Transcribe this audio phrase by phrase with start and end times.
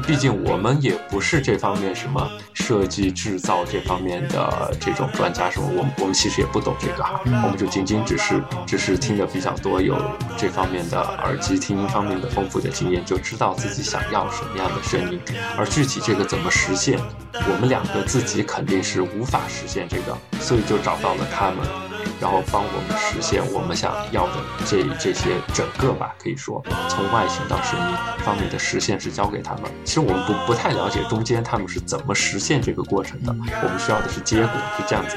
[0.00, 9.96] 毕竟我们也不是这方面什么设计制造这方面的这种专家什么，我们我们其实也不懂这个哈，我们就仅仅只是只是听的比较多，有
[10.36, 15.20] 这方面的耳机听音方面的丰富的经验，就知道自己想要什么样的声音，
[15.56, 16.98] 而具体这个怎么实现，
[17.32, 21.87] 我们两个自己肯定是无法实现这个，所以就找到了他们。
[22.20, 24.34] 然后帮我们实现我们想要的
[24.66, 29.64] 这这些整个吧，可以说从外形到声音方面的实现是交给他们。
[29.84, 35.16] 其实我们不不太了解中间他们是怎么实现这个过程的，我们需要的是结果，是这样子。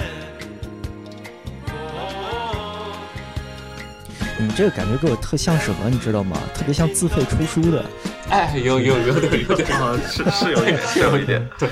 [4.38, 6.36] 你这个感觉给我特像什么，你知道吗？
[6.56, 7.86] 特别像自费出书的。
[8.32, 9.68] 哎，有有有点有点，
[10.08, 11.70] 是是有点， 是有一点，对。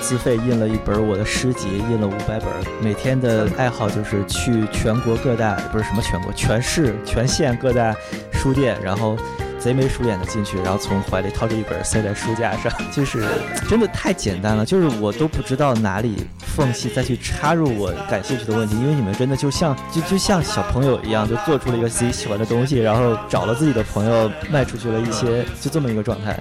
[0.00, 2.48] 自费印了一本我的诗集，印了五百本。
[2.82, 7.94] 每天的爱好就是去全国各大，不是什么全国，全市、全县各大
[8.32, 9.16] 书店，然后
[9.60, 12.72] 贼眉鼠眼的进去，然后从怀里掏出一本塞在书架上。
[12.90, 13.24] 就是
[13.68, 26.38] 真的太简单了，就是我都不知道哪里缝隙再去插入我感兴趣的问题，因为你们真的就像就就像小朋友一样，就做出了一个自己喜欢的东西，然后找了自己的朋友卖出去了一些，就这么一个状态。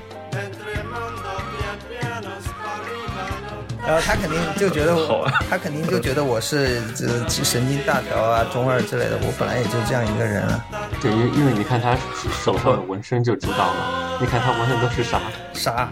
[3.90, 7.08] 然后他肯定就觉得我，他肯定就觉得我是这
[7.44, 9.18] 神经大条啊、中二之类的。
[9.24, 10.64] 我本来也就这样一个人啊。
[11.02, 11.98] 对，因因为你看他
[12.46, 14.20] 手上的纹身就知道了。
[14.22, 15.20] 你看他纹的都是啥？
[15.54, 15.90] 啥？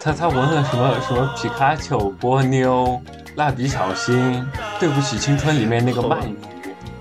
[0.00, 2.98] 他他纹了什么什么皮卡丘、波妞、
[3.34, 4.42] 蜡笔小新、
[4.80, 6.34] 对不起青春里面那个鳗鱼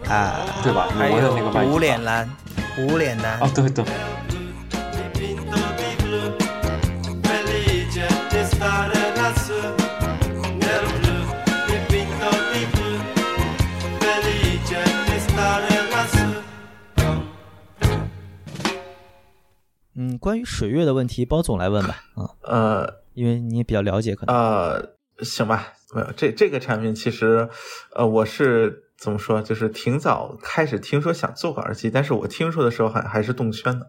[0.10, 0.88] 啊，对吧？
[0.94, 2.30] 你纹的那个鳗鱼无脸男，
[2.78, 3.40] 无脸男。
[3.40, 3.86] 哦，对对。
[20.26, 21.98] 关于水月的问题，包总来问吧。
[22.18, 25.74] 嗯，呃，因为你也比较了解，可能呃，行吧。
[25.94, 27.48] 没有这这个产品，其实
[27.96, 33.88] 呃，我是怎么说，就是挺早开始听说想做个耳机，但是我听说的时候还还是动圈的，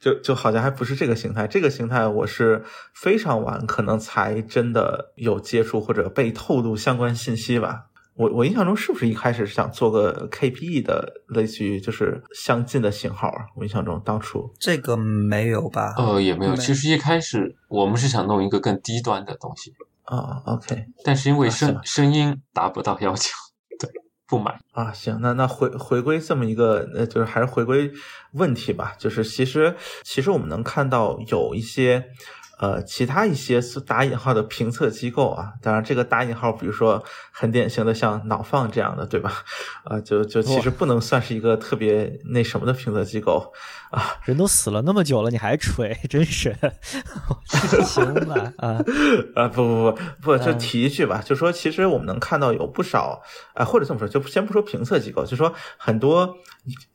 [0.00, 1.46] 就就好像还不是这个形态。
[1.46, 7.88] 这个形态我是非常晚，可能才真的有接触或者被透露相关信息吧。
[8.16, 13.46] 我我印象中是不是一开始是想做个 KPE 的，类似于就是相近的型号啊？
[13.56, 15.94] 我印象中当初这个没有吧？
[15.96, 16.54] 呃，也没有。
[16.54, 19.72] 其实一开始我们是想弄一个更低端的东西
[20.04, 20.42] 啊。
[20.46, 23.32] OK，但是因为声声音达不到要求，
[23.80, 23.90] 对，
[24.28, 24.92] 不买啊。
[24.92, 27.90] 行，那那回回归这么一个，呃，就是还是回归
[28.34, 28.94] 问题吧。
[28.96, 32.04] 就是其实其实我们能看到有一些。
[32.64, 39.44] 呃，其他一些是打引号的评测机构啊，当然这个打引号，比如说很典型的像脑放这样的，对吧？
[39.84, 43.52] 啊，就就其实不能算是一个特别那什么的评测机构。
[43.94, 46.54] 啊， 人都死了那么久了，你还吹， 真是
[47.86, 48.52] 行吧？
[48.58, 48.82] 啊
[49.36, 53.22] 啊，不不不不，就提一句吧，就说其实我们能看到有不少，
[53.54, 56.36] 啊，或者这么说，就先不说评测机构，就说很多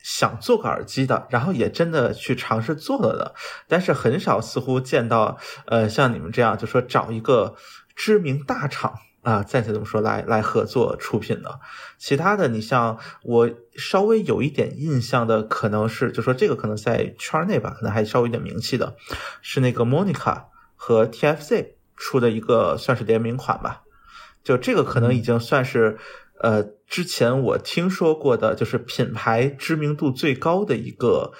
[0.04, 3.34] 想做个耳机的，然后也真的去尝试做了的，
[3.68, 5.38] 但是很少似乎见到，
[5.68, 7.56] 呃，像你们这样，就说找一个
[7.96, 9.00] 知名大厂。
[9.22, 11.60] 啊，暂且这么说，来来合作出品的，
[11.98, 18.96] 其他的你像我稍微有一点印象的，可能是就说这个可能在圈内吧，可能还稍微有点名气的，
[19.42, 20.44] 是那个 Monica
[20.76, 23.82] 和 TFC 出的一个算是联名款吧，
[24.42, 25.98] 就这个可能已经算是
[26.40, 31.34] 呃之前我听说过的，就是品牌知名度最高的一个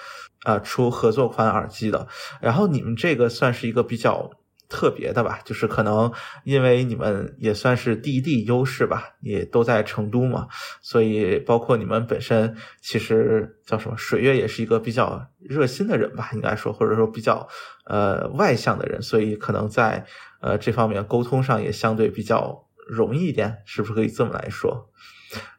[0.44, 2.10] 啊出合作款耳机的，
[2.42, 4.32] 然后你们这个算是一个比较。
[4.70, 6.14] 特别的吧，就是可能
[6.44, 10.48] 因为你们也算是地地优势吧，也都在成都嘛，
[10.80, 17.48] 所以包括你们本身其实叫什么水月也是一个比较热心的人吧，应该说或者说比较
[17.86, 20.06] 呃外向的人，所以可能在
[20.40, 24.92] 呃这方面沟通上也相对比较容易一点，是不是可以这么来说？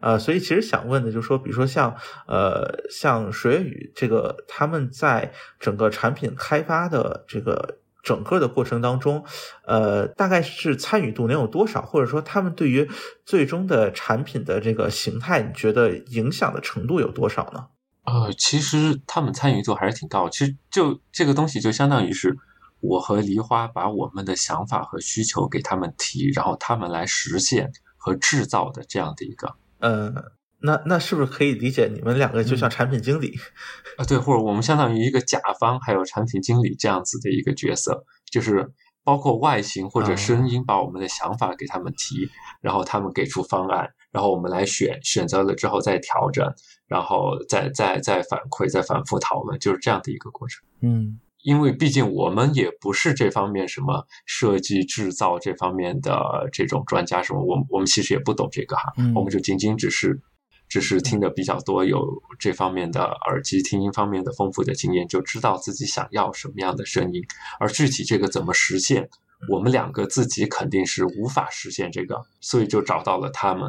[0.01, 1.97] 呃，所以其实想问的就是说，比如说像
[2.29, 7.79] 呃像水月雨这个，他们在整个产品开发的这个。
[8.03, 9.25] 整个的过程当中，
[9.67, 11.83] 呃，大概是参与度能有多少？
[11.83, 12.89] 或者说，他们对于
[13.25, 17.67] 最终的产品的这个形态，你觉得影响的程度有多少呢？
[18.05, 20.29] 呃，其实他们参与度还是挺高。
[20.29, 22.37] 其实就这个东西，就相当于是
[22.81, 30.40] 我和梨花把我们的想法和需求给他们提，然后他们来实现和制造的这样的一个，呃。
[30.63, 33.35] 那那是不是可以理解你们两个就像产品经理
[33.97, 34.05] 啊？
[34.05, 38.71] 对，或者我们相当于一个甲方，还有产品经理这样子的一个角色，就是
[39.03, 42.29] 包括外形或者声音，把我们的想法给他们提，
[42.61, 46.47] 然后他们给出方案，然后我们来选，选择了之后再调整，
[46.87, 50.63] 然后再再再反馈，再反复讨论，就是这样的一个过程。
[50.83, 60.21] 嗯，因为毕竟我们也不是这方面什么设计制造这方面的这种专家，什么我我们其实也不懂这个哈，我们就仅仅只是
[60.71, 62.01] 只是听的比较多，有
[62.39, 67.23] 这方面的耳机听音方面的丰富的经验，就知道自己想要什么样的声音，
[67.59, 69.11] 而具体这个怎么实现，
[69.49, 73.69] 我们两个自己肯定是无法实现这个，所以就找到了他们，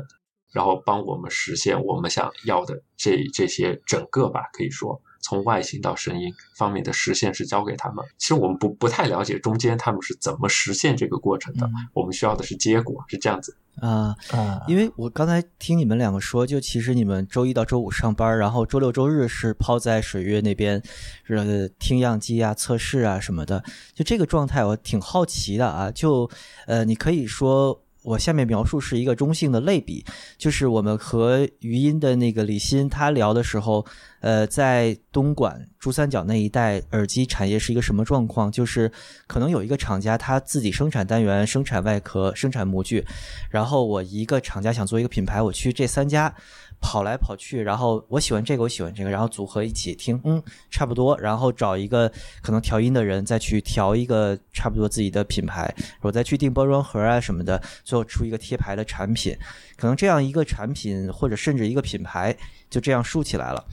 [0.53, 5.01] 然后帮我们实现我们想要的这这些整个吧，可以说。
[5.21, 8.03] 从外形到声音方面的实现是交给他们。
[8.17, 11.69] 其实我们不不太了解中间他们是怎么实现这个过程的。
[11.93, 14.61] 我们需要的是结果，是这样子啊啊！
[14.67, 20.81] 因为我刚才听你们两个说，就其实你们周一到周五上班，然后周六周日是泡在水月那边，
[21.27, 23.63] 呃，听样机啊、测试啊什么的。
[23.93, 25.91] 就这个状态，我挺好奇的啊。
[25.91, 26.29] 就
[26.67, 27.81] 呃，你可以说。
[28.03, 30.03] 我下面描述是一个中性的类比，
[30.37, 33.85] 就是我们和余音的那个李欣他聊的时候，
[34.21, 38.51] 呃，在东莞珠三角那一带耳机产业是一个什么状况？
[38.51, 38.91] 就是
[39.27, 43.05] 可能有一个厂家他自己生产单元、生产外壳、生产模具，
[43.49, 46.33] 然后我一个厂家想做一个品牌，我去这三家。
[46.81, 52.11] 跑来跑去，然后我喜欢这个，我喜欢这个，然后组合一起听，嗯，差不多，然后找一个
[52.41, 59.37] 可能调音的人再去调一个差不多自己的品牌，我再去订包装盒啊什么的，最后出一个贴牌的产品，
[59.77, 62.35] 可能这样一个产品或者甚至一个品牌
[62.69, 63.63] 就这样竖起来了。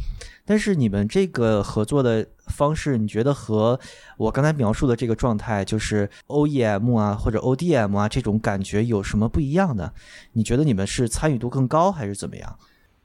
[0.44, 3.78] 但是你们这个合作的方式，你觉得和
[4.16, 9.92] 我刚才描述的这个状态，就是 OEM 啊或者 ODM 啊这种感觉有什么不一样呢？
[10.32, 12.58] 你觉得你们是参与度更高还是怎么样？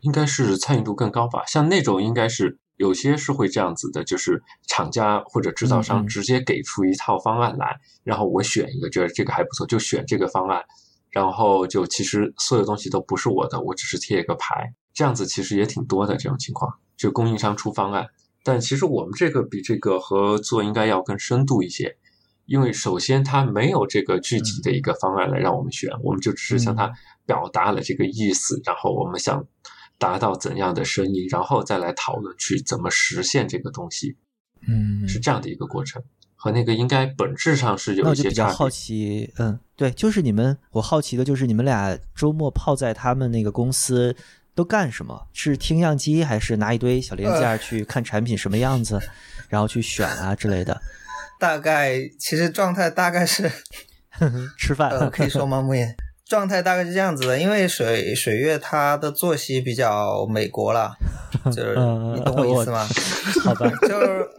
[0.04, 10.62] 应该是参与度更高吧，像那种应该是有些是会这样子的，就是厂家或者制造商直接给出一套方案来，然后我选一个，觉得这个还不错，就选这个方案，
[11.10, 18.08] 然后就其实所有东西都不是我的，我只是贴一个牌，这样子其实也挺多的这种情况，就供应商出方案，
[18.44, 21.96] 但其实我们这个比这个合作应该要更深度一些，
[22.46, 26.92] 因为首先他没有这个具体的一个方案来让我们选，我们就只是向他
[27.26, 29.46] 表达了这个意思，然后我们想。
[29.98, 34.18] 达到怎样的声音，然后再来讨论去怎么实现这个东西，
[34.68, 36.02] 嗯，是这样的一个过程，
[36.36, 38.30] 和那个应该本质上是有一些差别。
[38.30, 44.16] 比较好奇，嗯，对，就是你们，我好奇的就是你们俩周末泡在他们那个公司
[44.56, 45.28] 都干什么？
[45.34, 49.00] 是听样机，还是拿一堆小零件去看产品什么样子，
[49.50, 50.82] 然后去选啊之类的？
[51.40, 53.52] 大概其实状态大概是
[54.58, 55.62] 吃饭，可以说吗？
[55.62, 55.96] 木叶。
[56.26, 60.96] 状态大概是这样子的，因为水水月他的作息比较美国了，
[61.46, 61.76] 就是
[62.16, 62.88] 你懂我意思吗？
[63.44, 64.30] 好吧，就是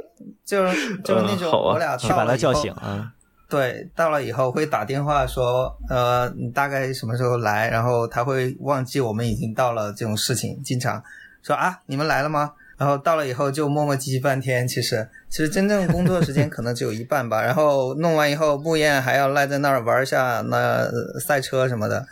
[0.44, 3.12] 就是就是那种我俩去把他叫醒啊。
[3.46, 7.68] 对，到了以后会打电话说，呃，你大概什么时候来？
[7.68, 11.00] 然后他会忘记我们已经到了这种事情，经常
[11.42, 12.52] 说啊，你们来了吗？
[12.76, 17.42] 然后到了以后就磨磨唧唧半天，其实其实真正工作时间可能只有一半吧。
[17.42, 22.06] 然后弄完以后，木燕还要赖在那儿玩一下那赛车什么的，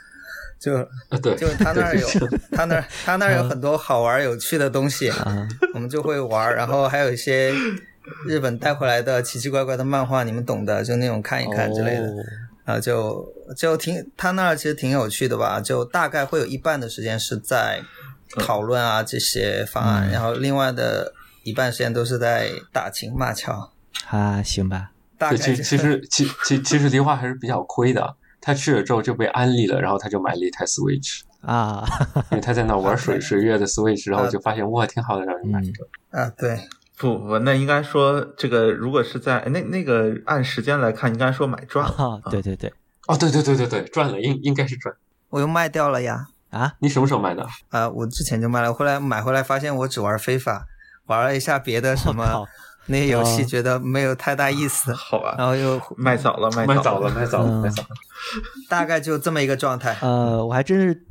[0.58, 0.82] 就
[1.36, 2.08] 就他那儿有
[2.50, 5.08] 他那儿他那儿有很多好玩有趣的东西，
[5.72, 6.52] 我们就会玩。
[6.52, 7.54] 然后还有一些
[8.26, 12.12] 日本带回来的奇奇怪怪的漫画，你们懂的，就那种看一看之类的。
[12.64, 13.24] 啊，就
[13.56, 15.60] 就挺他那儿其实挺有趣的吧？
[15.60, 17.82] 就大概会有一半的时间是在。
[18.40, 21.12] 讨论啊这些方案，然后另外的
[21.44, 23.70] 一半时间都是在打情骂俏
[24.08, 24.90] 啊，行吧。
[25.18, 28.16] 对，其实其实其其其实梨花还是比较亏的。
[28.40, 31.86] 他去了之后就被安利了，然后他就买了一台 Switch 啊，
[32.32, 35.86] 因为他在那玩水水月的 Switch，然后就发现哇挺好的，让人买一个。
[36.10, 36.58] 啊，对，
[36.96, 42.20] 不不，那应该说这个如果是在那那个按时间来看，应该说买赚了。
[42.32, 42.72] 对对对，
[43.06, 44.92] 哦对对对对对，赚了，应应该是赚。
[45.28, 46.26] 我又卖掉了呀。
[46.50, 47.46] 啊，你什么时候买的？
[47.70, 50.66] 啊，我之前就卖了，后来买回来发现我只玩非法，
[51.12, 52.46] 玩了一下别的什么
[52.86, 54.92] 那些游戏，觉得没有太大意思。
[54.94, 57.88] 好吧，然后又卖早了，卖早了，卖早了，卖早了。
[58.68, 59.94] 大概就这么一个状态。
[60.00, 61.04] 呃，我还真是，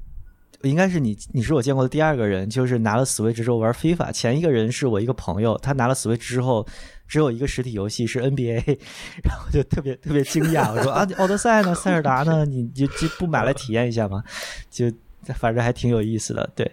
[0.63, 4.11] 应该是你，你是我见过的第二个人，就是拿了 Switch 之后玩非法。
[4.11, 6.65] 前一个人是我一个朋友，他拿了 Switch 之后。
[7.11, 8.63] 只有一个实体游戏是 NBA，
[9.21, 14.23] 然后就特别特别惊讶，我说啊，奥德赛呢，塞尔达呢，你就就不买来体验一下吗？
[14.69, 14.89] 就
[15.35, 16.71] 反正还挺有意思的，对，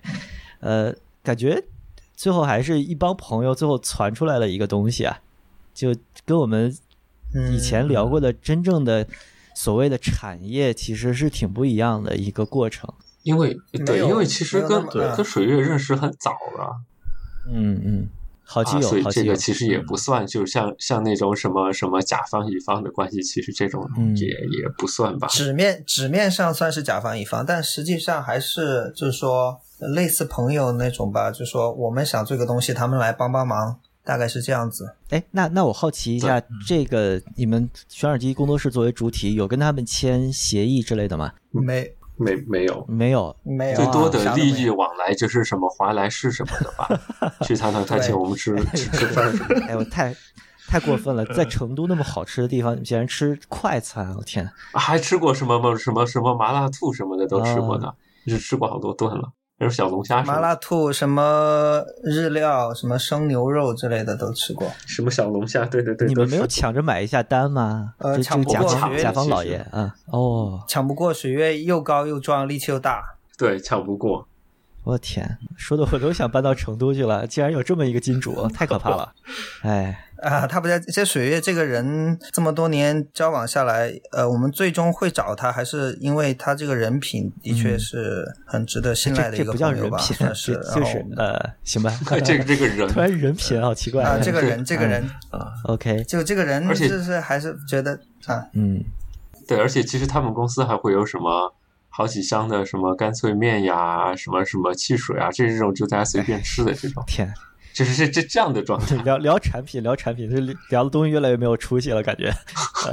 [0.61, 0.95] 呃，
[1.25, 1.61] 感觉
[2.19, 5.21] 最后还是一帮朋友最后传出来了一个东西啊，
[5.73, 5.95] 就
[6.27, 6.77] 跟我们
[7.53, 9.07] 以前聊过的真正的
[9.55, 12.93] 所谓的产业其实是挺不一样的一个过程。
[13.23, 13.57] 因为
[13.87, 16.81] 对，因为其实跟跟水月认识很早了，
[17.53, 18.09] 嗯嗯。
[18.51, 25.29] 好基友，所以这个其实也不算，就是像像那种什么什么甲方乙方的关系，其实这种也也不算吧。
[25.29, 31.31] 纸面纸面上算是甲方乙方，但实际上还是就是说类似朋友那种吧。
[31.31, 33.81] 就说我们想做个东西，他们来帮帮忙。
[34.05, 34.95] 大概是这样子。
[35.11, 41.31] 哎，那那我好奇一下，这个你们选耳机工作室作为主体，有跟他们签协议之类的吗？
[41.51, 49.67] 没没没有，没有，没有、啊，最多的利益往来就是什么华莱士什么的吧， 去他那他请我们吃吃吃饭什么的。
[49.67, 50.17] 哎，我太
[50.67, 54.43] 太过分了，在成都那么好吃的地方，你竟然吃快餐，我天！
[54.73, 57.95] 啊还吃过什么么什么什么麻辣兔什么的都吃过的，
[58.27, 59.33] 就是吃过好多顿了。
[59.59, 64.71] 还有小龙虾麻辣兔、什么日料、什么生牛肉之类的都吃过。
[64.87, 67.95] 什么小龙虾，对对对，你们没有抢着买一下单吗？
[67.99, 73.03] 呃抢不过方甲方老爷啊，哦，抢不过水月又高又壮，力气又大。
[73.37, 74.29] 对抢不过。
[74.85, 79.13] 我天，说的我都想搬到成都去了，竟然有这么一个金主，太可怕了！
[79.63, 80.79] 哎，啊，他不在。
[80.81, 90.55] 这水月这个人这么多年交往下来，呃，我们最终会找他，还是因为他这个人品的确是很值得信赖的一个人品，算 是。
[90.75, 91.93] 就是呃，行吧，
[92.25, 98.83] 这个这个人 突然人品好奇怪啊，这个人，这个人，啊，OK，就这个人，而且就是还是觉得啊，嗯，
[99.47, 101.55] 对，而且其实他们公司还会有什么
[101.89, 107.33] 好几箱的什么干脆面呀，什么什么汽水啊，这这种就大家随便吃的这种，天，
[107.79, 108.97] 就是这这这样的状态。
[109.07, 112.27] 聊聊产品，聊产品，这聊的东西越来越没有出息了，感觉。
[112.85, 112.93] 呃，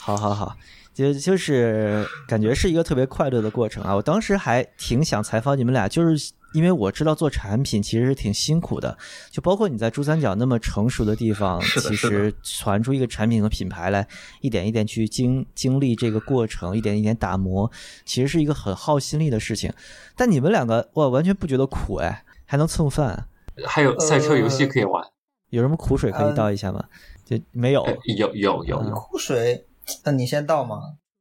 [0.00, 0.56] 好好好，
[0.94, 3.94] 就就是感觉是一个特别快乐的过程啊！
[3.94, 8.96] 我当时还挺想采访你们俩，就是因为我知道做产品其实是挺辛苦的，
[9.30, 14.08] 就包括你在珠三角那么成熟的地方，其实传出一个产品和品牌来，
[14.40, 17.70] 一点一点去经经历这个过程，一点一点打磨，
[18.06, 19.70] 其实是一个很耗心力的事情。
[20.16, 23.26] 但你们两个哇，完全不觉得苦哎，还能蹭饭。
[23.66, 25.04] 还有赛车游戏可以玩，
[25.50, 26.84] 有什么苦水可以倒一下吗？
[27.24, 29.66] 就没有呃有有有有苦水，
[30.04, 30.80] 那你先倒嘛。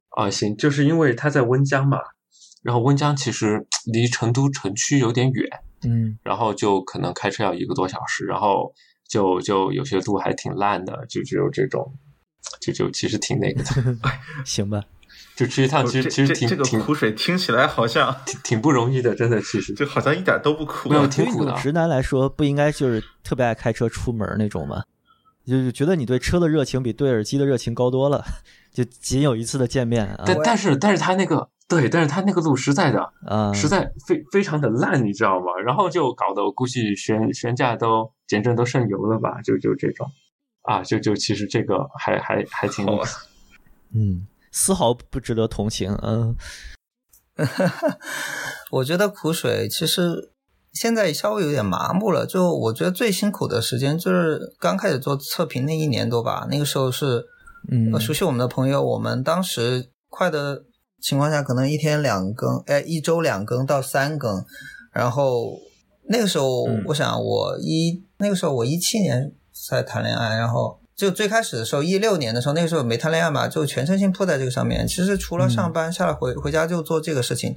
[0.10, 2.00] 啊，行，就是因为它在温江嘛，
[2.64, 5.48] 然后温江其实离成都城区有点远，
[5.84, 8.74] 嗯然后就可能开车要一个多小时，然后
[9.08, 11.94] 就就有些路还挺烂的，就只有这种，
[12.62, 13.70] 就就其实挺那个的，
[14.44, 14.84] 行吧，
[15.38, 19.74] 就去一趟其实这其实挺这个挺挺苦水听起来好像 挺挺不容易的，真的，其实。
[19.76, 24.84] 就好像一点都不苦没有挺苦的直男来说，不应该就是特别爱开车出门那种吗？
[25.46, 28.26] 就是觉得你对车的热情比对耳机的热情高多了，
[28.74, 30.24] 就仅有一次的见面啊。
[30.26, 35.54] 但但是但是他那个对，但是他那个路实在的啊，实在非非常的烂，你知道吗？
[35.64, 40.06] 然后就搞得我估计悬悬架都减震都渗油了吧，就就这种。
[40.64, 42.86] 啊，就就其实这个还还还挺
[43.96, 46.36] 嗯，丝毫不值得同情，嗯
[48.72, 50.32] 我觉得苦水其实
[50.74, 52.26] 现在稍微有点麻木了。
[52.26, 57.26] 就我觉得最辛苦的时间就是刚开始做测评那一年多吧，那个时候是，
[57.72, 60.64] 嗯呃熟悉我们的朋友，我们当时快的
[61.00, 64.44] 情况下，可能一天两更，哎，一周两更到三更，
[64.92, 65.60] 然后
[66.10, 74.88] 那个时候，嗯我想我一那个时候我一七年才谈恋爱，然后就最开始的时候，一六年的时候，那个时候没谈恋爱嘛，就全身心扑在这个上面。
[74.88, 77.54] 其实除了上班下来回回家就做这个事情，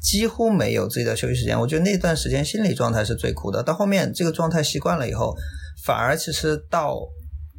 [0.00, 1.58] 几乎没有自己的休息时间。
[1.58, 3.64] 我觉得那段时间心理状态是最苦的。
[3.64, 5.34] 到后面这个状态习惯了以后，
[5.82, 6.96] 反而其实到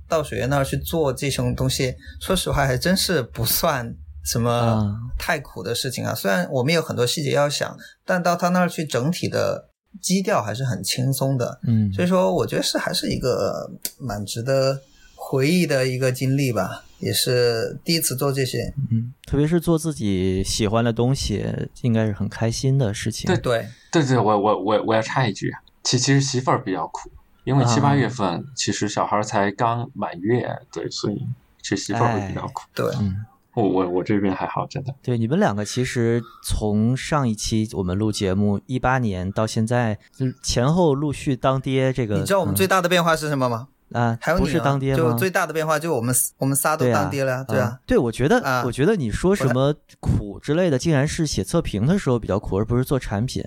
[0.08, 6.16] 到水源那儿去做这种东西，说实话还真是不算什么啊太苦的事情啊。
[6.16, 9.70] 虽然我们有很多细节要想，但到他那儿去，整体的
[10.02, 11.60] 基调还是很轻松的。
[11.68, 14.80] 嗯，所以说，我觉得是还是一个蛮值得
[15.28, 18.72] 回忆的一个经历吧，也是第一次做这些。
[18.92, 21.44] 嗯，特别是做自己喜欢的东西，
[21.82, 23.26] 应该是很开心的事情。
[23.26, 25.52] 对对，对对，我我我我要插一句，
[25.84, 27.10] 其其实媳妇儿比较苦，
[27.44, 31.26] 因为七八啊月份其实小孩才刚满月，对，所以
[31.60, 32.62] 其实媳妇儿会比较苦。
[32.76, 34.94] 对，嗯，我我我这边还好，真的。
[35.02, 43.70] 对，你们两个其实从上一期我们录节目一八年到现在，嗯前后陆续当爹，这个你知道我们最大的变化是什么吗？
[43.70, 44.98] 嗯啊，还有你、啊、不是当爹吗？
[44.98, 47.80] 就最大的变化就我们我们仨都当爹了呀，对啊。
[47.86, 53.44] 对，我觉得，啊我觉得你说什么苦之类的，竟然是写测评的时候比较苦，而不是做产品。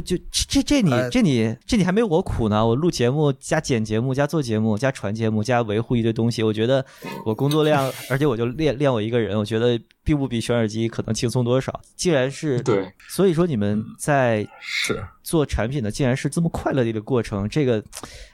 [0.00, 6.84] 就就这这你呃这你这你还没我苦呢，我录节目加剪节目加做节目加传节目加维护一堆东西，我觉得
[7.24, 11.80] 我工作量，而且我就练练我一个人，我觉得并不比选耳机可能轻松多少。
[11.96, 17.82] 既然是对，所以说你们在是做产品的，竟然是这么快乐的一个过程，这个，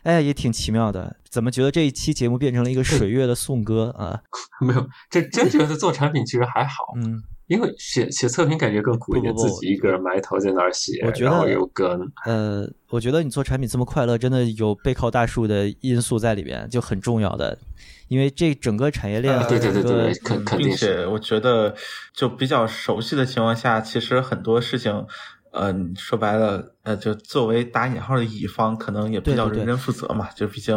[0.03, 1.17] 哎，也挺奇妙的。
[1.29, 4.21] 怎么觉得这一期节目变成了一个水月的颂歌啊？
[4.61, 11.85] 没有，这真觉得做产品其实还好，嗯，因为写写测评感觉更苦一点，不不不自己一个人埋头在那儿写，我觉得然后又跟
[12.25, 17.59] 呃，我觉得你做产品这么快乐，真的有背靠大树的因素在里边，就很重要的。
[18.07, 20.77] 因为这整个产业链对对对对，肯定是。
[20.77, 21.75] 且我觉得，
[22.15, 25.05] 就比较熟悉的情况下，其实很多事情，
[25.53, 30.77] 嗯，说白了，呃，就作为打引号的乙方，可能也比较认真负责嘛，就毕竟，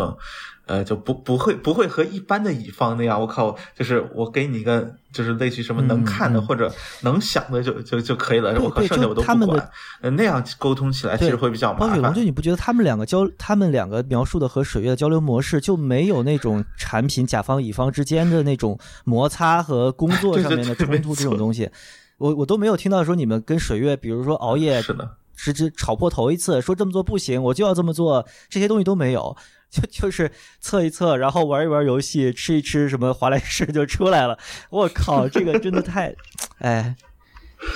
[0.66, 9.70] 呃，就不不会不会和一般的乙方那样，我靠，就是我给你一个就是类似于什么能看的或者能想的就就就可以了，对我靠，对剩下我都就他们的不管，
[10.02, 12.24] 呃那样沟通起来其实会比较麻烦包雪龙就。
[12.24, 21.70] 你不觉得他们两个交，他们两个描述的和水月的交流模式就没有那种产品甲方乙方之间的那种摩擦和工作 上面的冲突这种东西？
[22.18, 29.36] 我我都没有听到说你们跟水月，比如说熬夜是的，直接吵破头一次，说这么做不行，我就要这么做，这些东西都没有，
[29.74, 34.38] 就 就是测一测，然后玩一玩游戏，吃一吃什么华莱士就出来了。
[34.70, 36.14] 我靠，这个真的太，
[36.60, 36.96] 哎，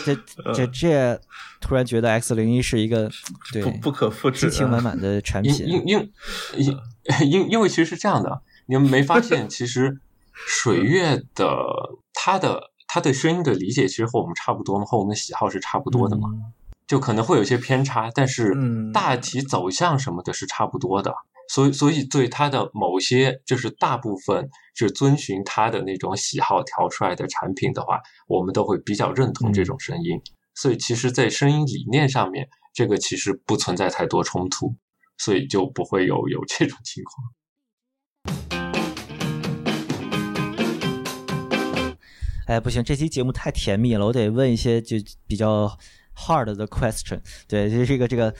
[0.06, 0.16] 这
[0.54, 1.20] 这这，
[1.60, 3.10] 突然觉得 X 零一是一个
[3.52, 4.58] 对不不可复制激。
[4.58, 5.52] 情满满的产品。
[5.66, 6.12] 因因
[6.58, 6.78] 因
[7.32, 10.00] 因因为其实是这样的，你们没发现其实
[10.34, 11.58] 水月的
[12.14, 14.86] 他的他对声音的理解其实和我们差不多吗？
[14.86, 16.30] 和我们的喜好是差不多的嘛？
[16.32, 16.54] 嗯
[16.88, 21.14] 就可能会有些偏差，但是嗯大体走向什么的是差不多的。
[21.50, 30.22] 所以，所以对他的某些就是大部分是遵循他的那种喜好调出来的产品的话，我们都会比较认同这种声音。
[30.56, 34.76] 所以，其实，在声音理念上面，这个其实不存在太多冲突，
[35.18, 37.34] 所以就不会有有这种情况。
[42.48, 44.96] 哎，不行，这期节目太甜蜜了，我得问一些就
[45.28, 45.78] 比较
[46.18, 47.20] hard 的 question。
[47.48, 48.34] 对，就是这个这个，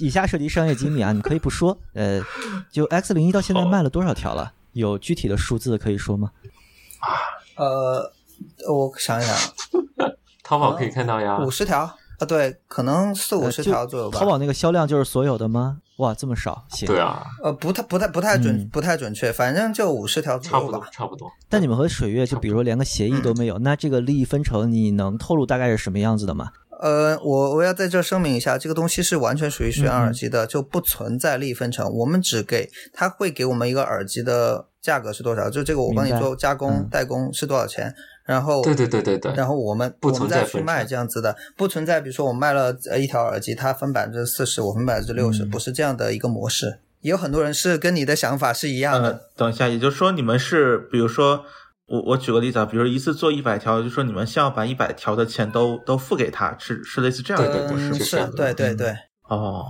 [0.00, 1.76] 以下涉及商业机密啊，你可以不说。
[1.94, 2.22] 呃，
[2.70, 4.52] 就 X 零一到现在卖了多少条了？
[4.72, 6.30] 有具体的数字可以说吗？
[7.56, 8.12] 呃，
[8.70, 9.36] 我想一想，
[10.44, 11.80] 淘宝可以看到呀，五十条
[12.18, 14.18] 啊，对，可能四五十条左右吧。
[14.18, 15.78] 淘宝那个销量就是所有的吗？
[15.96, 16.86] 哇，这么少，行。
[16.86, 20.88] 对啊，呃，不太不太不太准、嗯不太准确，反正就五十条差不多左右吧。
[20.92, 21.32] 差不多。
[21.48, 26.50] 但你们和水月就比如说连个协议都没有，那这个利益分成你能透露大概是什么样子的吗？
[26.80, 31.90] 呃，我我要在这声明一下，这个东西是完全属于学员嗯嗯耳机的，就不存在利益分成。
[31.90, 46.78] 我们只给他会给我们一个耳机的价格是多少，就这个我帮你做加工、嗯代工是多少钱，然后对对对对对，然后我们不我们存在分再去卖这样子的，不存在比如说我卖了呃一条耳机，它分百分之四十，我分百分之六十，嗯不是这样的一个模式。
[47.00, 49.10] 也有很多人是跟你的想法是一样的。
[49.10, 51.44] 呃，等一下，也就是说你们是，比如说
[51.86, 58.94] 我我举个例子啊，比如一次做一百条，就说你们先要把一百条的钱都都付给他，是是类似这样的对对是对对对，
[59.28, 59.66] 哦，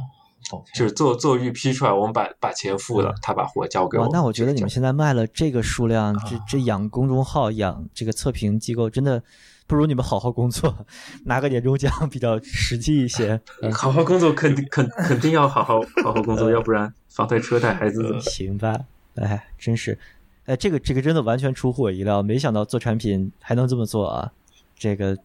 [0.75, 9.23] 就是做做预批出来，我们把把钱付了，他把货交给我。，那我觉得你们现在卖了这个数量，这这养公众号、养这个测评机构，真的
[9.67, 10.87] 不如你们好好工作，
[11.27, 13.39] 拿个年终奖比较实际一些。
[13.75, 18.75] 好好工作，肯定肯肯定要好好好好工作，要不然房贷车贷孩子怎么行吧，
[19.17, 19.99] 哎，真是，
[20.47, 24.33] 哎，这个这个真的完全出乎我意料，没想到做产品还能这么做啊！
[24.79, 25.17] 这个，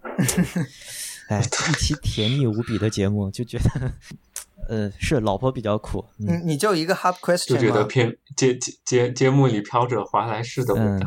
[1.30, 3.92] 哎，一期甜蜜无比的节目，就觉得，
[4.68, 7.58] 呃，是老婆比较苦，你嗯，你就一个 hard question 就？
[7.58, 11.00] 觉得偏节节节节目里飘着华莱士的味嗯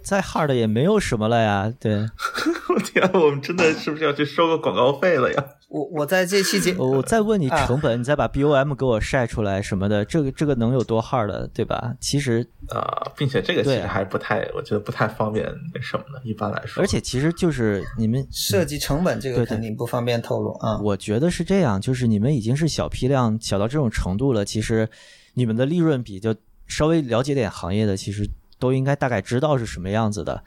[0.00, 0.04] 道。
[0.04, 1.94] 再 hard 也没有什么了呀，对，
[2.68, 5.44] 我天啊，我们真的是不是要去收个广告费了呀？
[5.68, 11.94] 我我在这期节我我再问你啊成本，你再把 BOM 给我晒出来什么的，这个这个能有多 hard，对吧？
[12.00, 16.82] 其实啊、并且这个其实还不太，我觉得不太方便那什么的，一般来说。
[16.82, 20.80] 而且其实就是你们设计成本这个肯定不方便透露啊。
[20.82, 24.88] 我觉得是这样，就是你们已经是小批量小到这种程度了，其实
[25.34, 26.34] 你们的利润比就
[26.66, 28.28] 稍微了解点行业的，其实
[28.60, 30.44] 都应该大概知道是什么样子的。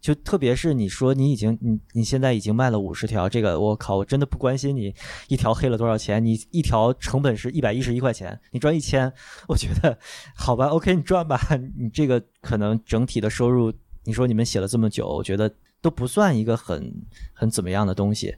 [0.00, 4.92] 就特别是你说你已经你你现在已经卖了五十条，这个我靠，我真的不关心你
[5.28, 9.12] 一条黑了多少钱，你一条成本是一百一十一块钱，你赚一千，
[9.46, 9.96] 我觉得
[10.34, 11.38] 好吧，OK，你赚吧，
[11.78, 16.92] 你这个可能整体的收入，你说你们写了这么久，我觉得都不算一个很
[17.32, 18.34] 很怎么样的东西，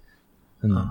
[0.60, 0.86] 嗯。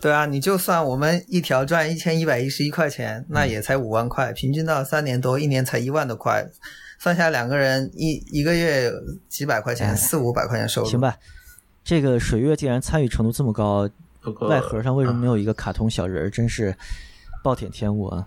[0.00, 6.48] 对啊，你就算我们一条赚一千一百一十一块钱，那也才五万块，平均到三年多，一年才一万多块，
[6.98, 8.92] 算下来两个人一一个月
[9.28, 10.88] 几百块钱，哎四五百块钱收入。
[10.88, 11.16] 行，吧，
[11.84, 13.88] 这个水月竟然参与程度这么高，
[14.48, 16.30] 外盒上为什么没有一个卡通小人儿？
[16.30, 16.76] 真是
[17.42, 18.26] 暴殄天物啊！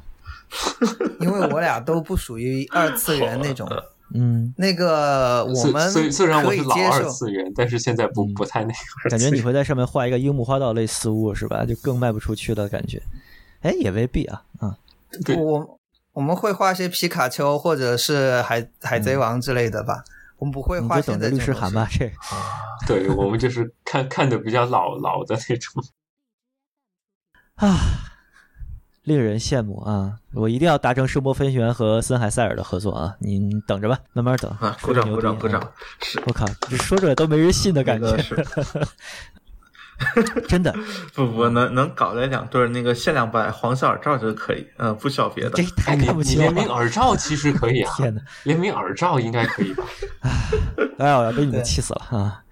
[1.20, 3.68] 因为我俩都不属于二次元那种。
[4.14, 9.10] 嗯，那个我虽们虽虽然我是老二次元，但是现在不嗯不太那个。
[9.10, 11.64] 感觉你会在上面画一个樱木花道类似物是吧？
[11.66, 13.02] 就更卖不出去的感觉。
[13.62, 14.78] 哎，也未必啊，啊，
[15.24, 15.80] 对我
[16.14, 20.04] 我们会画一些皮卡丘或者是海海贼王之类的吧。
[20.38, 21.88] 我们不会画就等着律现在这种东师函吧。
[22.88, 25.84] 这 对我们就是看看的比较老老的那种。
[27.56, 27.78] 啊，
[29.04, 30.18] 令人羡慕啊！
[30.34, 33.16] 我一定要达成声波飞行员和森海塞尔的合作啊！
[33.20, 34.50] 您等着吧，慢慢等。
[34.60, 35.62] 啊，鼓掌鼓掌鼓掌！
[36.02, 38.24] 是我靠，这说出来都没人信的感觉那个。
[38.24, 38.36] 是
[40.48, 40.74] 真的，
[41.14, 45.64] 不不能能搞来两对那个限量版黄色耳罩就可以，嗯，不需要别的这。
[45.76, 46.66] 太哎，你看不起联名。
[46.68, 48.22] 耳罩其实可以啊，天哪！
[48.44, 49.84] 联名耳罩应该可以吧？
[50.98, 52.44] 哎呀，我要被你们对气死了啊！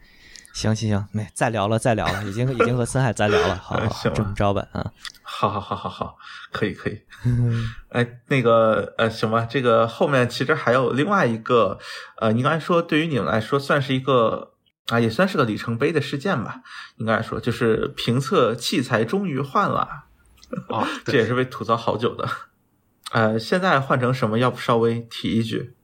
[0.54, 4.92] 行行行，没再聊了，再聊了， 已经已经和森海再聊了，好好好，行吧这么着吧啊。
[5.24, 6.18] 好好好好好，
[6.52, 7.00] 可以可以。
[7.24, 11.78] 嗯哎，那个呃，行吧，这个后面其实还有另外一个，
[12.18, 14.52] 呃，你刚才说对于你们来说算是一个
[14.90, 16.62] 啊，也算是个里程碑的事件吧。
[16.98, 19.88] 应该说，就是评测器材终于换了，
[20.70, 22.28] 哦， 这也是被吐槽好久的。
[23.12, 24.38] 呃，现在换成什么？
[24.40, 25.76] 要不稍微提一句？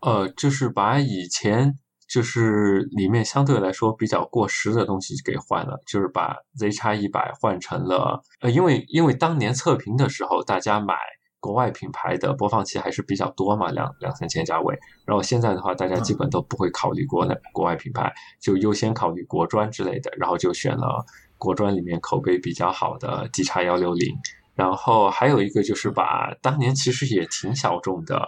[0.00, 10.94] 呃，就是把以前就是里面相对来说比较过时的东西给换了，就是把 Z 叉一百换成了呃，因为因为当年测评的时候，大家买
[11.40, 14.78] 国外品牌的播放器还是比较多嘛，两两三千价位。
[15.04, 21.04] 然后现在的话，大家基本都不会考虑国内国外品牌，就优先考虑国专之类的，然后就选了
[21.38, 24.14] 国专里面口碑比较好的 D 叉幺六零。
[24.54, 28.22] 然后还有一个就是把当年其实也挺小众的，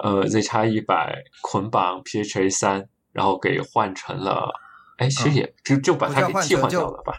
[0.00, 4.48] 呃 Z 叉一百捆绑 PHA 三，然后给换成了，
[4.98, 7.14] 哎，其实也就就把它给替换掉了吧？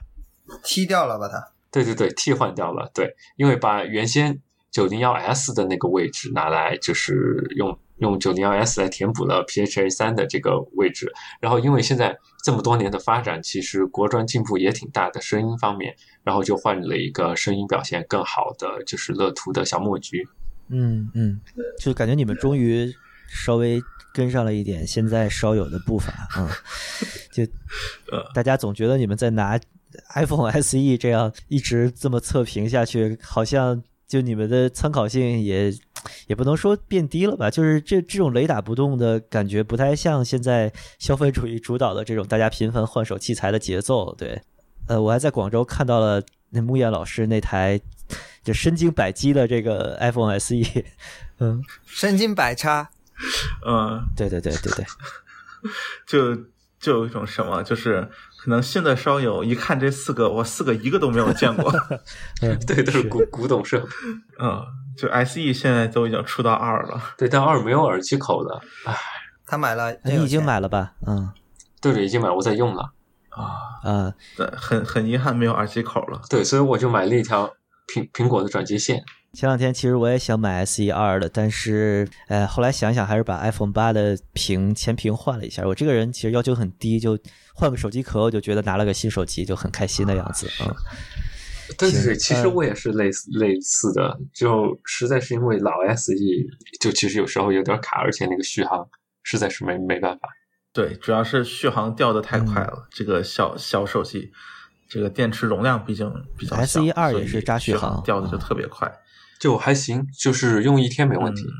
[0.63, 1.45] 踢掉了吧它。
[1.71, 4.39] 对对对，替换掉了，对，因为把原先
[4.71, 11.11] 九零幺 S 的那个位置拿来，就是用用九零幺 S 来填补了 PHA 三的这个位置。
[11.39, 20.27] 然后因为现在这么多年的发展，其实国专进步也挺大的，声音方面，然后就换了一个声音表现更好的，就是乐图的小墨菊。
[20.69, 21.39] 嗯嗯，
[21.77, 22.89] 就感觉你们终于
[23.27, 23.81] 稍微
[24.13, 26.47] 跟上了一点现在稍有的步伐啊、嗯，
[27.31, 27.43] 就
[28.09, 29.59] 呃大家总觉得你们在拿
[30.15, 35.73] iPhone SE 这样一直这么测评下去，好像就你们的参考性也
[36.27, 40.69] 也不能说变低了吧，就是这这种雷打不动的感觉，不太像现在
[40.99, 44.13] 消费主义主导的这种大家频繁换手器材的节奏。
[44.15, 44.41] 对，
[44.89, 47.79] 呃，我还在广州看到了那木燕老师那台
[48.43, 50.55] 就身经百击的这个 iPhone SE，
[51.39, 52.89] 嗯，身经百差，
[53.65, 54.85] 嗯，对对对对对，
[56.05, 56.43] 就
[56.81, 61.71] 就有一种什么，就是可能新的烧友一看这四个，我四个一个都没有见过。
[62.41, 63.87] 嗯， 对，都是古古董设备。
[64.39, 64.65] 嗯，
[64.97, 67.01] 就 SE 现在都已经出到二了。
[67.17, 68.97] 对，但二没有耳机口的，唉，
[69.45, 70.93] 他买了，你已经买了吧？
[71.05, 71.31] 嗯
[71.79, 72.91] 对对，已经买，我在用了。
[73.29, 76.21] 啊，对，很很遗憾没有耳机口了。
[76.29, 77.47] 对，所以我就买了一条
[77.87, 79.03] 苹苹果的转接线。
[79.33, 85.65] 前两天其实我也想买 SE 二的，但是呃，后来想想还是把 iPhone 八的屏前屏换了一下。
[85.65, 87.17] 我这个人其实要求很低，就
[87.53, 90.67] 换个手机壳，我就觉得拿了个新手机就很开心的样子啊。
[90.67, 90.75] 嗯
[91.71, 96.13] 行对对对，其实嗯我也是类似类似的，就实在是因为老 SE
[96.81, 98.85] 就其实有时候有点卡，而且那个续航
[99.23, 100.27] 实在是没没办法。
[100.73, 102.89] 对，主要是续航掉的太快了。
[102.91, 104.29] 这个小小手机，
[104.89, 108.91] 这个电池容量毕竟比较小 SE 二所以也是扎续续航掉的就啊特别快。
[109.41, 111.41] 就还行，就是用一天没问题。
[111.41, 111.51] 嗯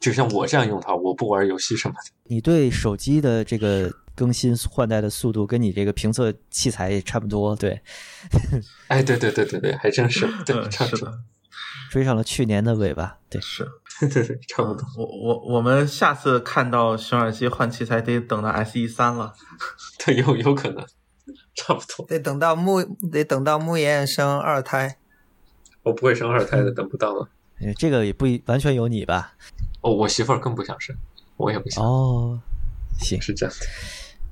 [0.00, 2.12] 就像我这样用它，我不玩游戏什么的。
[2.32, 7.82] 你对手机的这个更新换代的速度，跟你这个评测器材也差不多，对，
[8.86, 11.18] 哎，对对对对对，还真是， 对，嗯，差不多，是的，
[11.90, 13.66] 追上了去年的尾巴，对，是。
[13.98, 14.84] 对对对，差不多。
[14.96, 19.32] 我我我们下次看到熊耳机换器材得等到 SE 三了。
[19.98, 20.86] 对，有有可能，
[21.56, 22.06] 差不多。
[22.06, 24.98] 得等到木得等到木妍生二胎，
[25.88, 27.26] 我不会生二胎的，等不到了。
[27.60, 29.32] 呃这个也不一完全由你吧？
[29.80, 30.94] 哦，我媳妇儿更不想生，
[31.36, 32.38] 我也不想，哦，
[33.00, 33.66] 行，是这样的。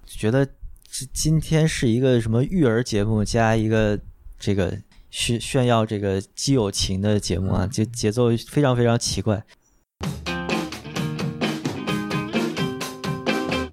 [0.06, 3.98] 觉得这今天是一个什么育儿节目加一个
[4.38, 4.78] 这个
[5.10, 9.42] 炫炫耀这个基友情的节目啊，就节奏非常非常奇怪。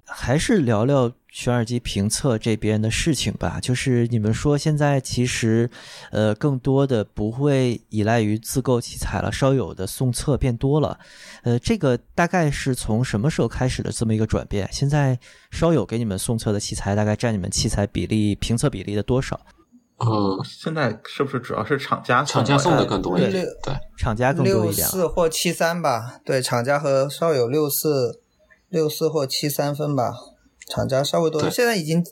[0.06, 3.58] 还是聊聊选耳机评测这边的事情吧。
[3.60, 5.68] 就是你们说现在其实，
[6.12, 10.96] 呃，更多的不会依赖于自购器材了，稍有的送测变多了。
[11.42, 14.68] 呃，这个大概是从什么时候开始的这么一个转变？
[14.70, 15.18] 现在
[15.50, 19.40] 稍有给你们送测的器材，大概占你们器材比例、评测比例的多少？
[19.98, 23.42] 嗯，现在是不是主要是厂家厂家送的的更多一点对。
[23.64, 24.92] 对，厂家更多六一点了。
[24.92, 28.20] 四或七三吧，对，厂家和稍有六四
[28.68, 30.12] 六四或七三分吧，
[30.68, 32.04] 厂家稍微多，现在已经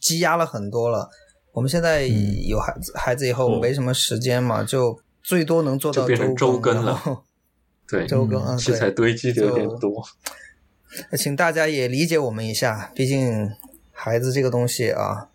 [0.00, 1.10] 积压了很多了。
[1.52, 7.24] 我们现在嗯有孩子孩子以后哦没什么时间嘛，就最多能做到就变成周更了
[7.88, 10.04] 对，周更 啊，器材，堆积的有点多。
[11.16, 13.50] 请大家也理解我们一下，毕竟
[13.92, 15.28] 孩子这个东西啊，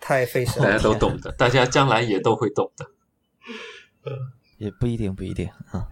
[0.00, 0.70] 太费神大。
[0.70, 2.86] 家都懂的，大家将来也都会懂的。
[4.58, 5.86] 也不一定，不一定啊。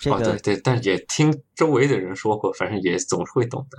[0.00, 3.78] 这哦，个对对，但也听周围的人说过，反正也总是会懂的。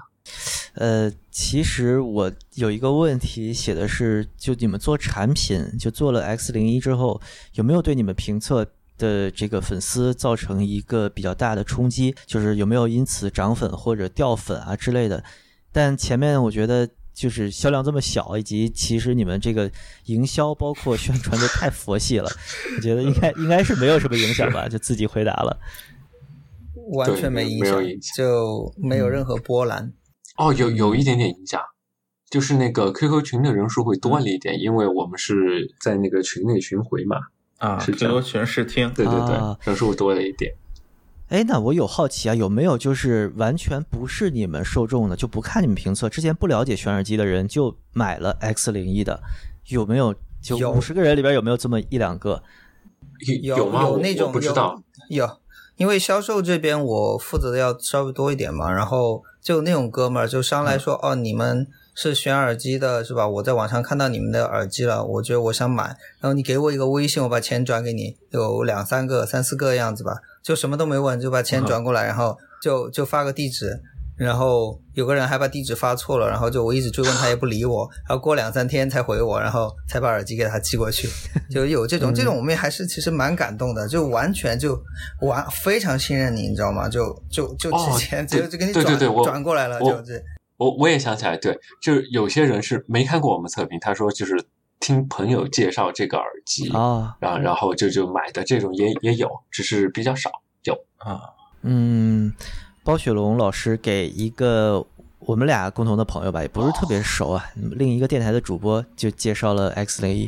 [0.76, 7.20] 呃，其实我有一个问题写的是，就你们做产品，就做了 X 零一之后，
[7.56, 8.66] 有没有对你们评测
[8.98, 12.16] 的这个粉丝造成一个比较大的冲击？
[12.26, 15.22] 就是有没有因此涨粉或者掉粉啊之类的？
[15.74, 19.70] 但前面我觉得就是销量这么小，以及其实你们这个
[20.06, 22.30] 营销包括宣传都太佛系了，
[22.78, 24.70] 我觉得应该应该是没有什么影响吧？
[24.70, 25.60] 就自己回答了。
[26.94, 29.92] 完全没影响，没影响就没有任何波澜。
[30.38, 31.62] 哦，有有一点点影响，
[32.30, 37.18] 就是那个 QQ 群的人数会多了一点，因为我们是在那个群内巡回嘛。
[37.58, 40.54] 啊是这样，QQ 群试听，对对对，啊人数多了一点。
[41.30, 49.22] 哎，那我有好奇啊，有没有就是完全不是你们受众的，就不看你们评测，之前不了解选耳机的人就买了 X 零一的，
[49.68, 50.16] 有没有？
[50.42, 52.42] 就有五十个人里边有没有这么一两个？
[53.44, 53.84] 有吗？
[53.84, 54.82] 有那种不知道。
[55.08, 55.38] 有，
[55.76, 63.28] 因为销售这边我负责的要稍微多一点嘛，然后就那种哥们儿就上来说，哦，你们是选耳机的是吧？
[63.28, 73.82] 我在网上看到你们的耳机了，我觉得我想买，然后你给我一个微信，我把钱转给你，有两三个、三四个样子吧，就什么都没问，就把钱转过来，然后就就发个地址。
[74.24, 81.10] 然后有个人还把地址发错了，然后就我一直追问他也不理我，然后过两三天才回我，然后才把耳机给他寄过去，
[81.50, 84.80] 就有这种这种我们还是其实蛮感动的，就完全就
[85.22, 86.88] 完非常信任你，你知道吗？
[86.88, 90.22] 就就就哦直接对就就给你转对对对转过来了，就这
[90.58, 94.46] 我我也想起来，对，就是有些人是没看过我们测评，他说就是
[94.80, 100.30] 听朋友介绍这个耳机，啊，然后然后就就买的这种也也有，只是比较少。
[100.64, 101.20] 有啊，
[101.64, 102.32] 嗯，
[102.84, 104.86] 包雪龙老师给一个
[105.20, 110.26] 我们俩共同的朋友吧，也不是特别熟啊，另一个电台的主播就介绍了 X 零一，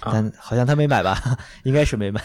[0.00, 0.12] 啊。
[0.12, 1.18] 但好像他没买吧？
[1.64, 2.20] 应该是没买。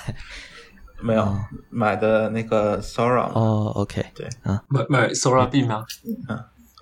[0.99, 1.39] 没有哦。
[1.71, 4.29] 买的那个 Sora，哦，OK，对。
[4.43, 5.83] 啊，买买 Sora B 吗？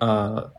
[0.01, 0.51] 呃，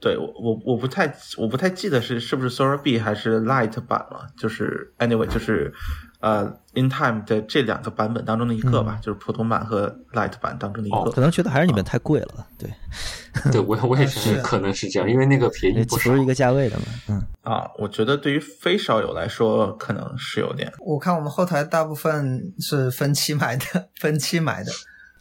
[0.00, 5.74] 对我我我不太我不太记得是是不是 Sora B 还是 Light 版了，就是 anyway 就是
[6.20, 11.10] 呃 In Time 的这两个版本当中的一个吧，就是普通版和 Light 版当中的一哦个。
[11.10, 12.70] 可能觉得还是你们太贵了，对，
[13.52, 16.22] 对我我也觉是得可能是这样，因为那个便宜那不少不是。
[16.22, 24.72] 一个价位的嘛，嗯，啊，我觉得对于非少有来说，可能是有点我看我们后台大部分是分期买的，分期买的，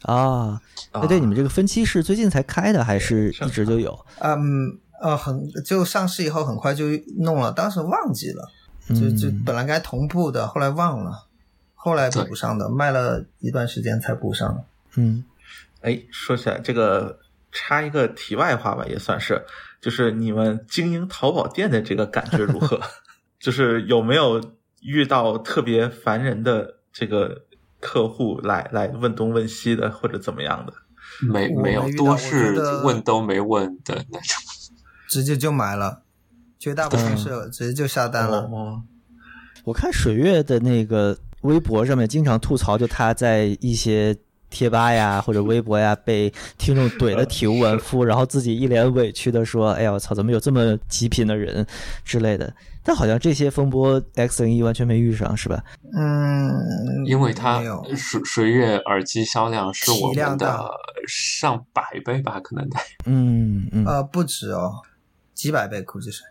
[0.03, 0.59] 啊，
[0.91, 3.97] 啊哎，对，你们这个分期是最近才开的，还是一直就有？
[4.19, 6.85] 嗯呃很就上市以后很快就
[7.17, 8.49] 弄了，当时忘记了，
[8.89, 11.27] 就就嗯本来该同步的，后来忘了，
[11.73, 14.63] 后来补上的，卖了一段时间才补上的。
[14.95, 15.23] 嗯，
[15.81, 17.19] 哎，说起来这个
[17.51, 19.43] 插一个题外话吧，也算是，
[19.81, 22.79] 就是你们经营淘宝店的这个感觉如何？
[23.39, 27.43] 就是有没有遇到特别烦人的这个
[27.79, 30.73] 客户来来问东问西的，或者怎么样的？
[31.21, 34.43] 没没有多是问都没问的那种。
[35.07, 36.01] 直接就买了，
[36.65, 38.39] 绝大部分是直接就下单了。
[38.51, 38.81] 哦，
[39.65, 44.17] 我看水月的那个微博上面经常吐槽，就他在一些
[44.49, 51.63] 贴吧呀或者微博呀被听众怼的体无完肤， 然后自己一脸委屈的说：“哎呀，我操，怎么有这么极品的人
[52.03, 52.51] 之类的。”
[52.81, 55.63] 但好像这些风波 X 零一完全没遇上，是吧？
[55.95, 57.61] 嗯，因为它
[57.95, 60.67] 水水月耳机销量是我们的
[61.07, 62.79] 上百倍吧，可能得。
[63.05, 64.71] 嗯嗯，呃不止哦，
[65.35, 66.23] 几百倍估计是。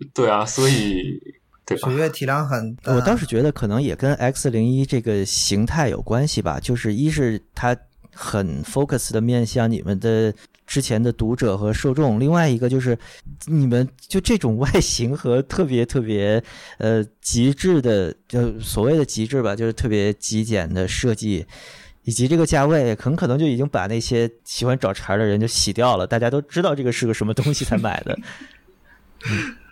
[0.14, 1.20] 对啊，所以
[1.64, 1.96] 对吧水？
[1.96, 7.76] 月体量很大，我倒是觉得可能也跟 X 零一这个形态有关系吧，就是一是它
[8.12, 10.34] 很 focus 的面向你们的
[10.66, 12.98] 之前的读者和受众，另外一个就是
[13.46, 16.42] 你们就这种外形和特别特别
[16.78, 21.46] 呃极致的，就所谓的极致吧，就是特别极简的设计。
[22.04, 26.06] 以及这个价位，很可能就已经把那些喜欢找茬的人就洗掉了。
[26.06, 28.18] 大家都知道这个是个什么东西才买的。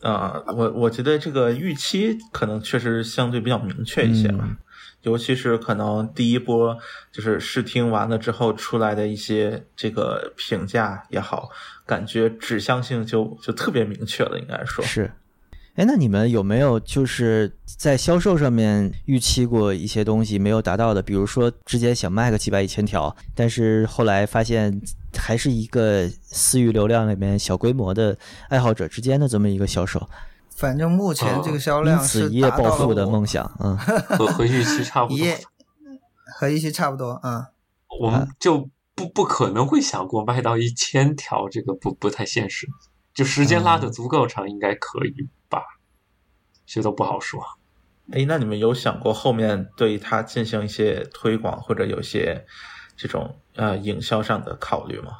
[0.00, 4.56] 啊、我我觉得这个预期可能确实相对比较明确一些吧，嗯。
[5.02, 6.76] 尤其是可能第一波
[7.12, 11.48] 就是试听完了之后出来的一些这个评价也好，
[11.86, 14.84] 感觉指向性就就特别明确了，应该说。
[14.84, 15.12] 是，
[15.76, 21.00] 哎，那你们有没有就是在销售上面预期过一些东西没有达到的？
[21.00, 24.80] 比如说之前想卖个几百、一千条，但是后来发现
[25.18, 28.16] 还是一个私域流量里面小规模的
[28.48, 30.08] 爱好者之间的这么一个销售，
[30.54, 33.44] 反正目前这个销量是一夜暴富的梦想。
[33.60, 35.38] 嗯，和和预期差不多，一夜
[36.38, 37.48] 和预期差不多啊。
[38.00, 42.66] 我们就不不可能会想过卖到一千条，这个不不太现实。
[43.12, 45.62] 就时间拉的足够长，应该可以吧？
[46.64, 47.42] 这都不好说。
[48.12, 52.46] 哎，那你们有想过后面对它进行一些推广，或者有些
[52.98, 55.12] 这种呃营销上的考虑吗？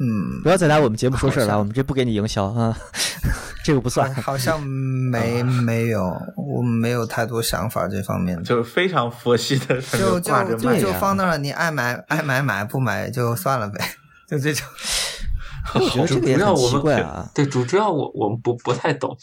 [0.00, 2.76] 嗯，不要再来我们节目说事儿了，我们这不给你营销啊，
[3.64, 4.12] 这个不算。
[4.16, 6.02] 好像没 没有，
[6.36, 10.32] 我没有太多想法这方面的，就是非常佛系的，就就
[10.80, 13.78] 就放那儿，你爱买 爱买买，不买就算了呗，
[14.26, 14.66] 就这种。
[15.74, 17.30] 我觉得这个也很奇怪啊。
[17.32, 19.16] 对，主主要我我们不不太懂。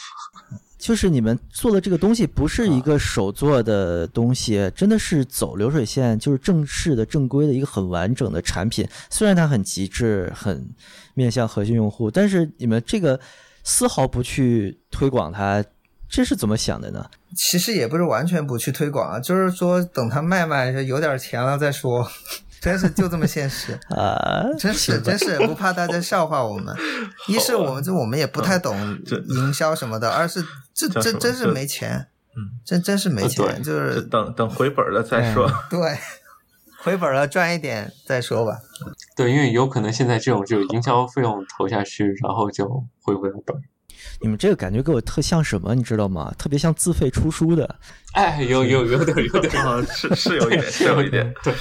[0.81, 8.87] 就是你们做的这个东西不是一个手做的东西，真的是走流水线，就是正式的、正规的一个很完整的产品。
[9.11, 10.67] 虽然它很极致、很
[11.13, 13.19] 面向核心用户，但是你们这个
[13.63, 15.63] 丝毫不去推广它，
[16.09, 17.05] 这是怎么想的呢？
[17.35, 22.09] 其实也不是完全不去推广啊，就是说等它卖卖有点钱了再说。
[22.61, 24.45] 真是就这么现实 啊！
[24.59, 26.73] 真是真是不怕大家笑话我们。
[27.27, 28.77] 一是我们这我们也不太懂
[29.27, 35.51] 营销什么的，二是这这真是没钱，嗯，真真是没钱，就是等等回本了再说。
[35.71, 35.97] 对，
[36.83, 38.59] 回本了赚一点再说吧。
[39.17, 43.59] 对，因为有可能现在这种就营销费用投下去，然后就回不了本。
[44.19, 46.31] 你们这个感觉给我特像什么，你知道吗？
[46.37, 47.75] 特别像自费出书的。
[48.13, 51.33] 哎，有有有点有点啊，是是有一点，是有一点。
[51.43, 51.53] 对，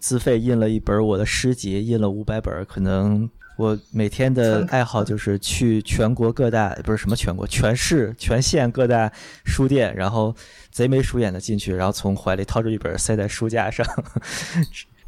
[0.00, 9.12] 自费印了一本我的诗集，印了五百本，可能我每天的爱好就是去全国各大，不是什么全国，全市全县各大
[9.44, 10.34] 书店，然后
[10.70, 13.86] 贼眉鼠眼的进去，然后从怀里掏出一本塞在书架上。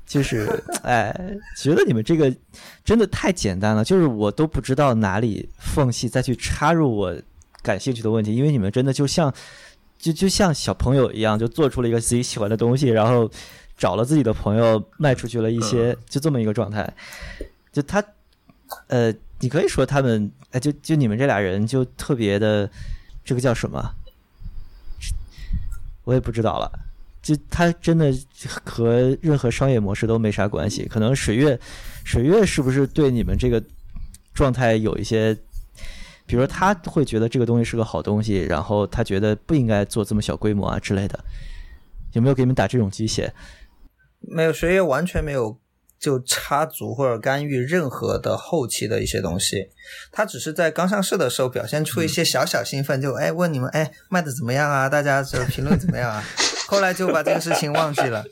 [0.08, 0.48] 就是，
[0.84, 1.14] 哎，
[1.54, 2.34] 觉得你们这个
[2.82, 7.14] 真的太简单了，就是我都不知道哪里缝隙再去插入我
[7.60, 9.30] 感兴趣的问题，因为你们真的就像，
[9.98, 13.30] 就就像小朋友一样，就做出了一个自己喜欢的东西，然后
[13.78, 16.92] 找了自己的朋友卖出去了一些，就这么一个状态。
[17.72, 18.04] 就他，
[18.88, 22.68] 呃，你可以说他们，哎，就就你们这俩人就特别的，
[23.24, 23.94] 这个叫什么？
[26.02, 26.70] 我也不知道了。
[27.22, 28.12] 就他真的
[28.64, 30.86] 和任何商业模式都没啥关系。
[30.86, 31.58] 可能水月，
[32.04, 33.62] 水月是不是对你们这个
[34.34, 35.34] 状态有一些，
[36.26, 41.22] 比如说他会觉得这个东西是个好东西，然后他觉得不应该做这么小规模啊之类的，
[42.12, 43.32] 有没有给你们打这种鸡血？
[44.20, 45.58] 没有，学业完全没有。
[46.00, 49.70] 就插足或者干预任何的后期的一些东西，
[50.12, 54.88] 他只是在刚上市的时候表现出一些小小兴奋，就哎问你们哎卖的怎么样啊？
[54.88, 56.22] 大家这评论怎么样啊？
[56.68, 58.24] 后来就把这个事情忘记了，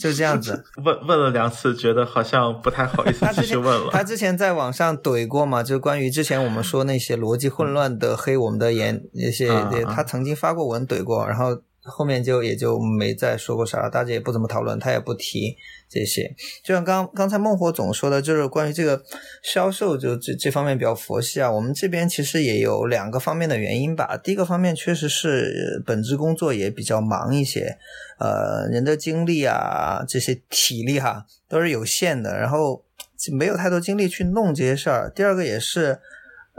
[0.00, 0.64] 就这样子。
[0.84, 3.90] 问问了两次，觉得好像不太好意思继续问了。
[3.92, 5.62] 他之前在网上怼过嘛？
[5.62, 9.46] 就关于之前我们说那些逻辑混乱的黑我们的言那些，
[9.84, 15.56] 他曾经发过文怼过，然后后面就也就没再说过啥，大家也不怎么讨论，他也不提。
[15.88, 19.02] 这些就像刚刚才孟火总说的，就是关于这个
[19.42, 21.52] 销售，就这这方面比较佛系啊。
[21.52, 24.16] 我们这边其实也有两个方面的原因吧。
[24.16, 27.76] 第一个方面确实是本职工作也比较忙一些，
[28.18, 32.82] 呃，人的精力啊，这些体力哈都是有限的，然后
[33.30, 35.12] 没有太多精力去弄这些事儿。
[35.14, 36.00] 第二个也是，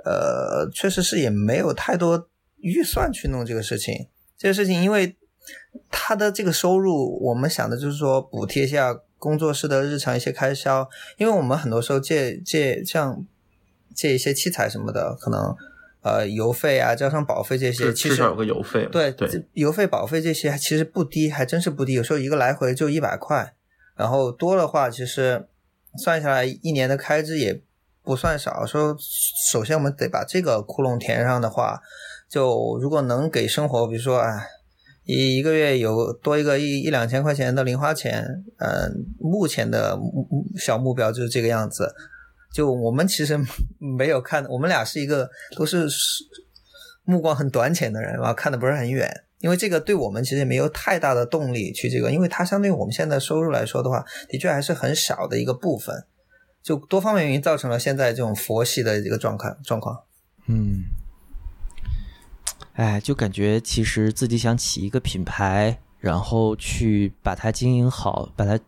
[0.06, 4.10] 呃，确实是也没有太多预算去弄这个事情。
[4.44, 5.16] 这个事情因为
[5.90, 9.00] 他的这个收入，我们想的就是说补贴一下。
[9.24, 13.26] 工作室的日常一些开销，因为我们很多时候借借像
[13.96, 15.56] 借一些器材什么的，可能
[16.02, 18.86] 呃邮费啊，加上保费这些，其实有个邮费。
[18.92, 21.94] 对对，邮费保费这些其实不低，还真是不低。
[21.94, 23.56] 有时候一个来回就一百块，
[23.96, 25.48] 然后多的话，其实
[26.04, 27.62] 算下来一年的开支也
[28.02, 28.66] 不算少。
[28.66, 28.94] 说
[29.50, 31.80] 首先我们得把这个窟窿填上的话，
[32.34, 34.42] 就如果能给生活，比如说啊。
[35.06, 38.24] 一一个月有多一个一一两千块钱的零花钱，
[38.58, 40.00] 嗯，目前的
[40.58, 41.94] 小目标就是这个样子。
[42.54, 43.38] 就我们其实
[43.80, 45.90] 没有看，我们俩是一个都是
[47.04, 49.26] 目光很短浅的人啊，看的不是很远。
[49.40, 56.06] 因为这个对我们其实没有太大的动力去这个，因为它相对于我们现在收入来说的话，的确还是很少的一个部分。
[56.64, 60.04] 就多方面原因造成了现在这种佛系的一个状况状况。
[60.48, 60.86] 嗯。
[62.74, 68.60] 哎，就感觉其实自己想起一个品牌，然后去把它经营好，把它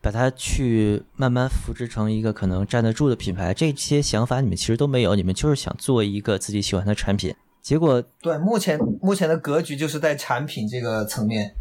[0.00, 3.52] 把它去慢慢复制成一个可能站得住的品牌。
[3.52, 7.34] 这些想法你们其实都没有，你们就是想做一个自己喜欢的产品。
[7.60, 11.54] 结果对目前目前的格局就是在产品这个层面。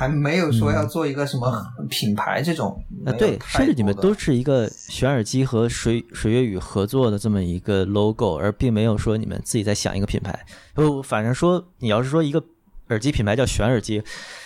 [0.00, 10.46] 还没有说要做一个什么品牌这种啊，对，甚至你们都是一个选耳机和水水月雨合作的这么一个 logo，而并没有说你们自己在想一个品牌。
[10.74, 12.42] 就，反正说你要是说一个
[12.88, 14.02] 耳机品牌叫选耳机，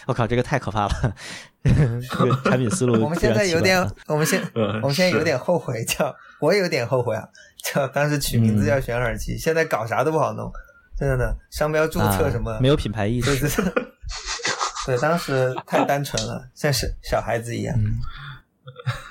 [0.08, 1.14] 我靠，这个太可怕了。
[1.62, 7.22] 这个产品思路，我们现在有点，我们现我们现在有点后悔，叫我有点后悔啊，
[7.62, 10.50] 叫当时取名字叫选耳机，现在搞啥都不好弄，
[10.98, 13.48] 真的，商标注册什么没有品牌意识。
[14.86, 17.74] 对，当时太单纯了，像是小孩子一样。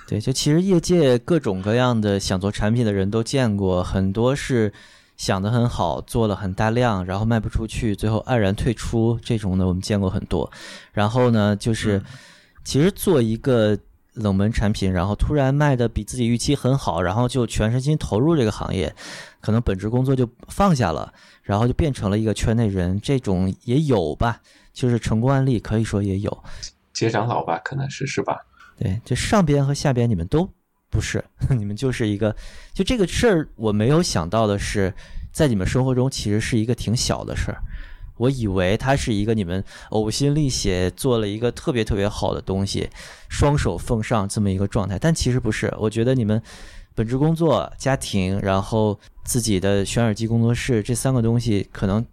[0.07, 4.71] 对，就其实业界各种各样的想做产品的人都见过，很多是
[5.17, 10.51] 想的很好，做了很大量，然后卖不出去，最后黯然退出这种的，我们见过很多。
[10.91, 12.01] 然后呢，就是
[12.63, 13.78] 其实做一个
[14.13, 18.93] 冷门产品，然后突然卖的比自己预期很好，然后就全身心投入这个行业，
[19.41, 21.11] 可能本职工作就放下了，
[21.41, 24.41] 然后就变成了一个圈内人，这种也有吧？
[24.74, 26.43] 就是成功案例，可以说也有。
[26.91, 28.38] 接长老吧，可能是是吧？
[28.78, 30.49] 对，就上边和下边你们都
[30.89, 32.36] 不是， 你们就是一个，
[32.74, 34.93] 就这个事儿，我没有想到的是，
[35.32, 37.61] 在你们生活中其实是一个挺小的事儿。
[38.17, 42.88] 我以为它是一个你们呕心沥血做了一个特别特别好的东西，
[43.28, 45.74] 双手奉上这么一个状态，但其实不是。
[45.80, 46.39] 我觉得你们
[46.93, 52.05] 本职工作、家庭，然后自己的选耳机工作室这三个东西，可能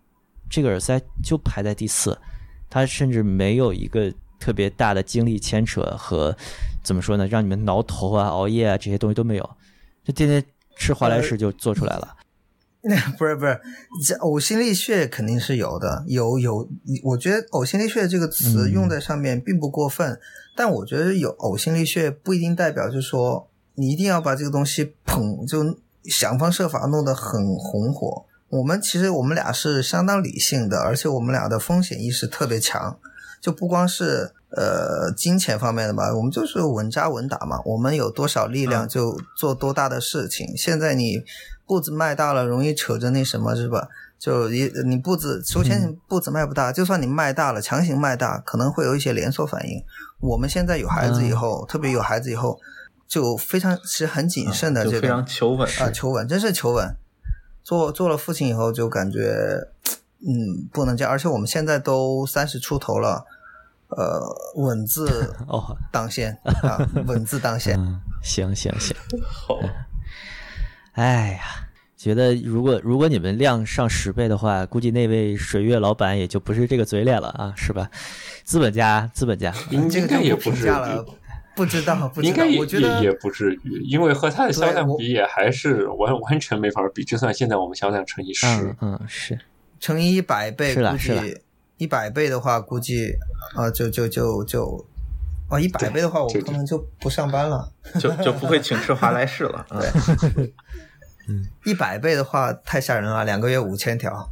[0.49, 2.19] 这个耳塞就排在第四，
[2.71, 4.11] 它甚至没有一个。
[4.41, 6.35] 特别大的精力牵扯和
[6.83, 7.27] 怎么说呢？
[7.27, 9.51] 让你们挠头啊、熬夜啊这些东西都没有，
[10.03, 10.43] 就天天
[10.77, 12.17] 吃华莱士就做出来了。
[12.81, 13.61] 那 不是不是，
[14.09, 16.67] 这呕心沥血肯定是有的，有有。
[17.05, 20.19] 我觉得“呕心沥血”这个词用在上面并不过分，
[20.57, 28.25] 但我觉得有呕心沥血不一定代表就是说你一定要把这个东西捧，就想方设法弄得很红火。
[28.51, 32.99] 我们其实我们俩是相当理性的，而且我们俩的风险意识特别强。
[33.41, 37.59] 就不光是呃金钱方面的吧，我们就是稳扎稳打嘛。
[37.65, 40.55] 我们有多少力量就做多大的事情。
[40.55, 41.25] 现在你
[41.67, 43.89] 步子迈大了，容易扯着那什么是吧？
[44.19, 49.83] 就一你步子，首先你步子迈不大，就算你迈大了，强行迈大，可能会有一些连锁反应。
[50.21, 52.61] 我们现在有孩子以后，特别有孩子以后，
[53.09, 56.95] 就非常其实很谨慎的，就非常求稳啊，求稳，真是求稳。
[57.63, 59.69] 做做了父亲以后，就感觉。
[60.23, 63.25] 嗯，不能这样，而且我们现在都三十出头了，
[63.89, 64.21] 呃，
[64.57, 67.81] 稳字哦 当先啊，稳字当先。
[67.81, 68.95] 嗯行行行，
[69.27, 69.59] 好。
[70.93, 71.41] 哎呀，
[71.97, 77.91] 觉得如果如果你们量上十倍的话，估计那位水月老板也就不是这个嘴脸了啊，是吧？
[78.45, 81.03] 资本家，资本家，应该也不是了，
[81.55, 87.05] 不知道， 不知道，应该也也也不至于，因为和它的销量比，也还是完完全没法比。
[87.05, 89.39] 就算现在我们销量乘以十，嗯，是。
[89.79, 91.41] 乘以一百倍，估计
[91.79, 93.13] 一百倍的话，估计
[93.57, 94.87] 啊，就就就就，
[95.49, 99.67] 哦，一百倍的话，我可能就不上班了，就就不会请吃华莱士了。
[100.37, 100.53] 对，
[101.29, 104.31] 嗯，一百倍的话太吓人了，两个月五千条，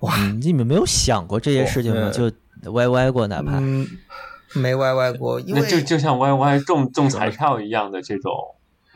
[0.00, 0.16] 哇！
[0.40, 2.10] 你们没有想过这些事情吗？
[2.10, 2.32] 就
[2.72, 3.60] 歪歪过，哪怕
[4.54, 8.32] 没歪歪过，因为就就像歪歪中中彩票一样的这种，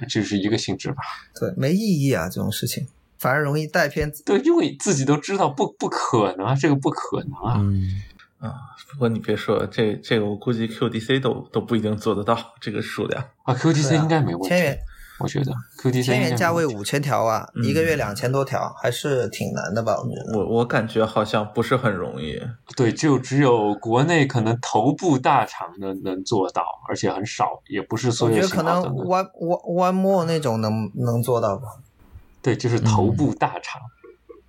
[0.08, 1.02] 就是一个性质吧。
[1.38, 2.86] 对，没意义啊，这种事情。
[3.18, 7.56] 反而容易带偏，对，因为自己都知道不不可能啊，这个不可能啊。
[7.60, 8.02] 嗯
[8.38, 8.50] 啊，
[8.90, 13.54] 不过你别说，这这个我估计 QDC 都都不一定做得到这个数量啊。
[13.54, 14.78] QDC 应该没问题，千元，
[15.22, 19.96] 我觉得 QTC 千元价位五千条啊，一个月两千多条，还是挺难的吧？
[20.32, 22.40] 我我我感觉好像不是很容易。
[22.76, 28.36] 对，就只有国内可能头部大厂能能做到，而且很少，也不是所有。
[28.36, 31.68] 我觉得可能 One One One More 那种能能做到吧。
[32.42, 33.80] 对，就是头部大厂，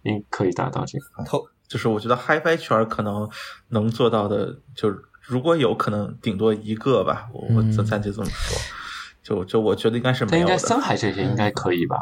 [0.01, 1.45] 应可以达到这个头。
[1.67, 3.27] 就是我觉得 HiFi 圈可能
[3.69, 7.29] 能做到的，就是如果有可能，顶多一个吧。
[7.33, 8.57] 我我暂暂就这么说，
[9.23, 10.51] 就就我觉得应该是没有的。
[10.53, 11.97] 应该森海这些应该可以吧？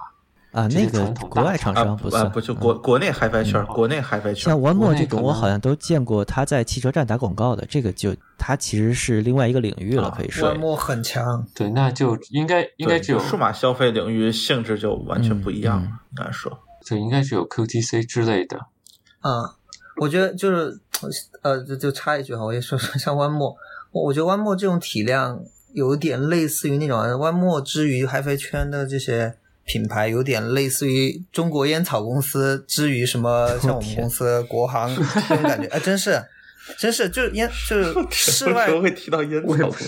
[0.51, 4.35] 啊，那个国外厂商不算，不就国国内 HiFi 圈，国内 HiFi 圈。
[4.35, 10.53] 像 One More 这种，我好像都见过他在汽车站打广告的，这个就他其实是另外一个领域了，可以说。
[10.53, 18.57] One More 很强，对，那就应该应该只有数码消费领域性质就完全不一样了，应该说，就应该只有 QTC 之类的。
[19.21, 19.49] 嗯，
[20.01, 20.77] 我觉得就是
[21.43, 23.55] 呃，就就插一句哈，我也说说像 One More，
[23.93, 25.41] 我我觉得 One More 这种体量
[25.73, 29.35] 有点类似于那种 One More 之于 HiFi 圈的这些。
[29.63, 36.21] 品牌有点类似于中国烟草公司之于什么， 像我们公司国航这种感觉，哎， 真是，
[36.79, 39.41] 真是，就是烟，就是室外 会提到烟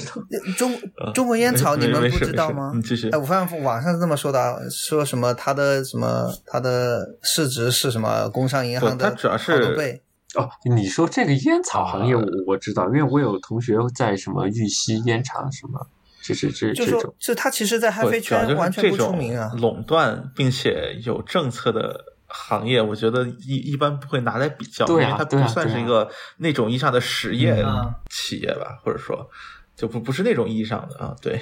[0.06, 0.22] 草，
[0.56, 0.80] 中
[1.14, 2.72] 中国烟草你们不知道吗？
[2.86, 3.10] 继续。
[3.10, 10.03] 哎，我发现网上这么说的，说什么它的什么它的市值是什么工商银行的好多倍。
[10.36, 15.88] 哦，你说这个烟草行业我我知道，因为我有同学在什么玉溪烟厂什么。
[16.24, 19.52] 就是这这种，就他其实，在嗨飞圈完全不出名啊。
[19.58, 27.62] 垄断并且有政策的行业，我觉得一一般不会拿来比较，因为它不算是一个那种意义上的实业
[28.10, 29.30] 企业吧，或者说
[29.76, 31.14] 就不不是那种意义上的啊。
[31.22, 31.42] 对，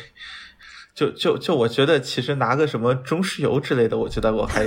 [1.02, 4.64] 就就就我觉得，其实拿个什么中石油之类的，我觉得我还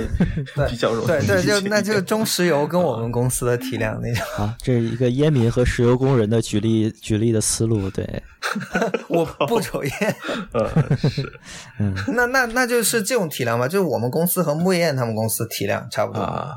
[0.67, 4.25] 比较容易对对，就那就中石油跟我们公司的体量那种。
[4.37, 8.21] 啊，这是一个烟民和石油工人的举例举例的思路，对，
[9.07, 10.15] 我不抽烟，
[10.51, 11.39] 呃是
[11.79, 16.21] 嗯，那那那就是这种体量吧，就是我们公司和木燕他们公司体量差不多。
[16.21, 16.53] 啊，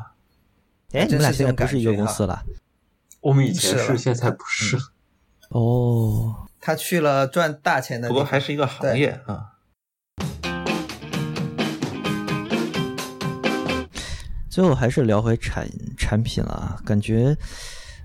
[0.93, 2.43] 哎，你们俩现在不是一个公司了？
[3.21, 4.77] 我们以前是，现在不是。
[5.51, 9.55] 哦，他去了赚大钱的不，过还是一个行业啊。
[14.51, 17.37] 最后还是聊回产产品了啊，感觉，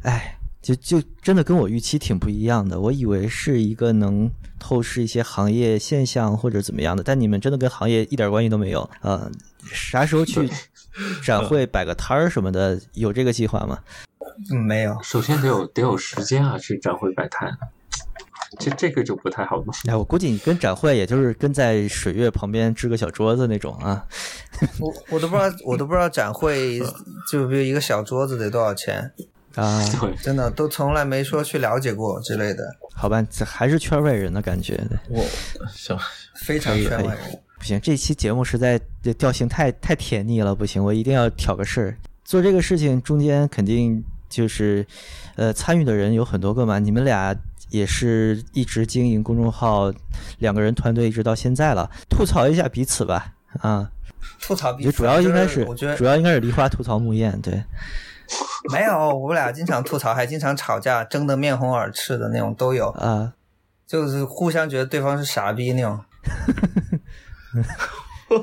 [0.04, 2.80] 哎，就就真的跟我预期挺不一样的。
[2.80, 8.88] 我以为是一个能透视一些行业现象或者怎么样的，但你们真的跟行业一点关系都没有。
[9.02, 9.32] 呃，
[9.66, 10.48] 啥时候去
[11.26, 13.80] 展会摆个摊儿什么的，有这个计划吗？
[14.52, 14.96] 嗯没有。
[15.02, 17.50] 首先得有得有时间啊，去展会摆摊，
[18.60, 19.74] 这这个就不太好弄。
[19.88, 24.06] 哎，我估计你跟展会也就是跟在水月旁边支个小桌子那种啊。
[24.80, 26.80] 我我都不知道，我都不知道展会
[27.30, 29.12] 就比如一个小桌子得多少钱，
[29.56, 32.64] 啊，对，真的都从来没说去了解过之类的，
[32.96, 34.76] 好吧，这还是圈外人的感觉。
[34.76, 35.26] 对我
[35.74, 35.98] 行，
[36.36, 37.40] 非常圈外人。
[37.58, 38.80] 不行，这期节目实在
[39.18, 41.98] 调性太太甜腻了，不行，我一定要挑个事儿。
[42.26, 44.86] 做这个事情中间肯定就是，
[45.36, 46.80] 呃，参与的人有很多个嘛。
[46.80, 47.34] 你们俩
[47.74, 49.92] 也是一直经营公众号，
[50.38, 53.34] 两个人团队一直到现在了，吐槽一下彼此吧。
[53.62, 53.90] 啊，
[54.40, 57.64] 吐槽彼此，主要应该是我觉得主要应该是梨花吐槽木燕，对，
[58.72, 63.34] 没有，我们俩经常吐槽，还经常吵架，争得面红耳赤的那种都有，啊，
[63.88, 66.00] 就是互相觉得对方是傻逼那种。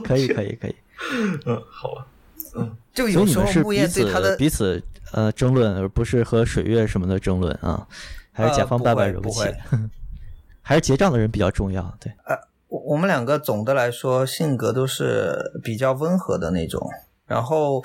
[0.04, 0.74] 可以可以可以。
[1.46, 2.06] 嗯，好吧，
[2.92, 7.86] 就有时候是木彼此燕对他的彼此呃争论，而不是和水月什么的争论啊，
[8.40, 9.40] 还是甲方爸爸呃柔气不起，
[10.62, 12.12] 还是结账的人比较重要，对。
[12.68, 16.88] 我我们两个总的来说性格都是比较温和的那种，
[17.26, 17.82] 然后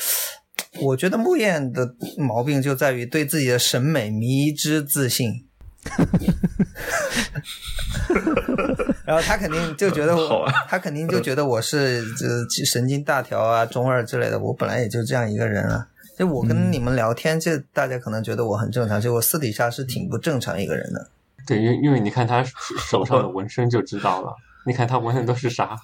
[0.82, 5.48] 我觉得木燕的毛病就在于对自己的审美迷之自信。
[9.06, 12.04] 然后他肯定就觉得我 他肯定就觉得我是
[12.48, 14.40] 这神经大条啊、中二之类的。
[14.40, 15.88] 我本来也就这样一个人啊。
[16.18, 21.10] 就我跟你们聊天，这大家可能觉得我很正常，结果私底下是挺不正常一个人的。
[21.46, 24.34] 对，因为因为你看他手上的纹身就知道了。
[24.66, 25.78] 你看他纹的都是啥？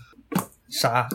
[0.69, 1.07] 啥？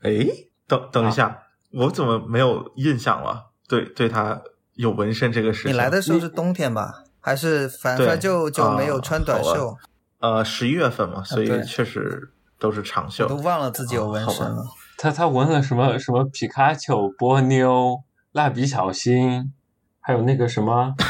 [0.00, 0.26] 哎，
[0.66, 1.42] 等等一啊下，
[1.72, 3.50] 我怎么没有印象了？
[3.68, 4.42] 对，对他
[4.74, 7.04] 有纹身这个事情，你来的时候是冬天吧？
[7.20, 9.76] 还是反对正就就没有穿短啊袖？
[10.18, 13.36] 呃十一月份嘛，所以确实都是长袖我都。
[13.36, 14.64] 忘了自己有纹身了。
[14.98, 18.02] 他他纹了什么什么皮卡丘、波妞、
[18.32, 19.52] 蜡笔小新，
[20.00, 20.94] 还有那个什么《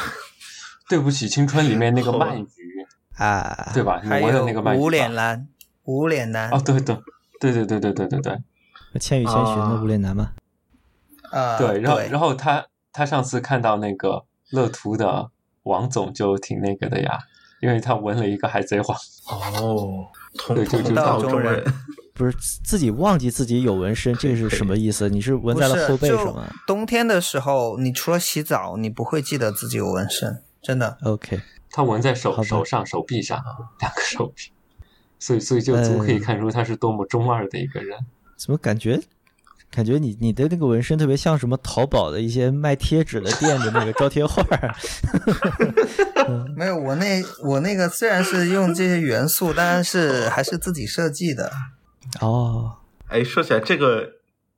[0.89, 2.47] 对不起青春》里面那个鳗鱼，
[3.17, 4.01] 啊，对吧？
[4.03, 5.47] 你还有纹的那个鳗鱼无脸男，
[5.85, 6.97] 无脸男哦，对对
[7.41, 10.33] 对对对对对对对千与千寻的无脸男吗？
[11.31, 15.31] 啊，对，然后然后他他上次看到那个乐图的
[15.63, 17.19] 王总就挺那个的呀，
[17.61, 18.99] 因为他纹了一个海贼王。
[19.29, 21.65] 哦，同对就就同道中人，
[22.15, 25.09] 不是自己忘记自己有纹身，这是什么意思？
[25.09, 30.99] 你是纹在了后背就上吗冬天的时候，你除了洗澡，你不会记得自己有纹身，真的。
[31.03, 31.41] ？OK，
[31.71, 33.43] 他纹在手手上、手臂上，
[33.81, 34.53] 两个手臂，
[35.19, 37.99] 所以所以就足可以看出他是多么中二的一个人。
[38.37, 39.01] 怎么感觉
[39.71, 44.75] 感觉你你的那个纹身特别像什么淘宝的一些卖贴纸的店的那个招贴画儿？
[46.55, 51.51] 没有，我那我那个虽然是用这些元素，但是还是自己设计的。
[52.21, 52.73] 哦，
[53.09, 54.09] 哎，说起来这个，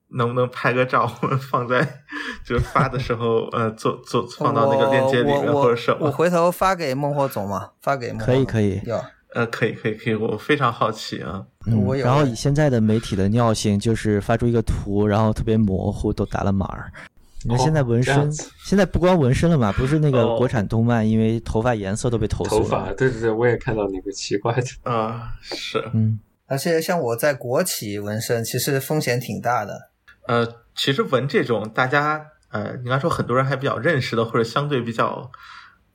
[0.08, 1.06] 能不能拍个照
[1.50, 2.02] 放在
[2.44, 6.06] 就是发的时候，呃，做做放到那个链接里面或者什么？
[6.06, 9.00] 我回头发给孟获总嘛，发给孟获可以可以有，
[9.34, 11.44] 呃，可以可以可以，我非常好奇啊。
[11.66, 16.92] 嗯我，有然后以现在的媒体的尿性，就是发出一个图，然后特别模糊，都打了码儿。
[17.46, 18.32] 你看哦现在纹身，
[18.64, 22.62] 现在不光纹身了嘛，不是那个哦国产动漫，因为头发颜色都被投诉了。
[22.62, 24.90] 头发，对对对，我也看到那个奇怪的。
[24.90, 29.90] 啊、是，嗯，而且像我在国企纹身，其实风险挺大的。
[30.26, 35.30] 呃，其实纹这种大家呃，应该说很多人还比较认识的，或者相对比较、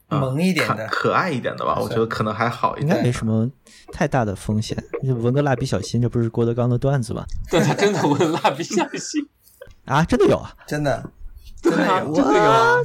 [0.10, 3.02] 呃、萌一点的可可爱一点的吧，我觉得可能还好一应该。
[3.02, 3.50] 没什么
[3.92, 4.78] 太大的风险。
[5.04, 7.26] 就纹个蜡笔小新，这不是郭德纲的段子吗？
[7.50, 9.28] 对他真的纹蜡笔小新，
[9.86, 10.54] 啊，真的有啊！
[10.68, 11.12] 真的，
[11.64, 12.78] 对啊，有真的有啊。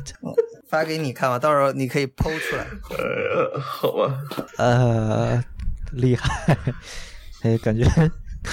[0.68, 2.66] 发给你看吧，到时候你可以剖出来。
[2.90, 4.18] 呃，好吧，
[4.58, 5.44] 呃，
[5.92, 6.56] 厉害，
[7.44, 7.84] 哎，感觉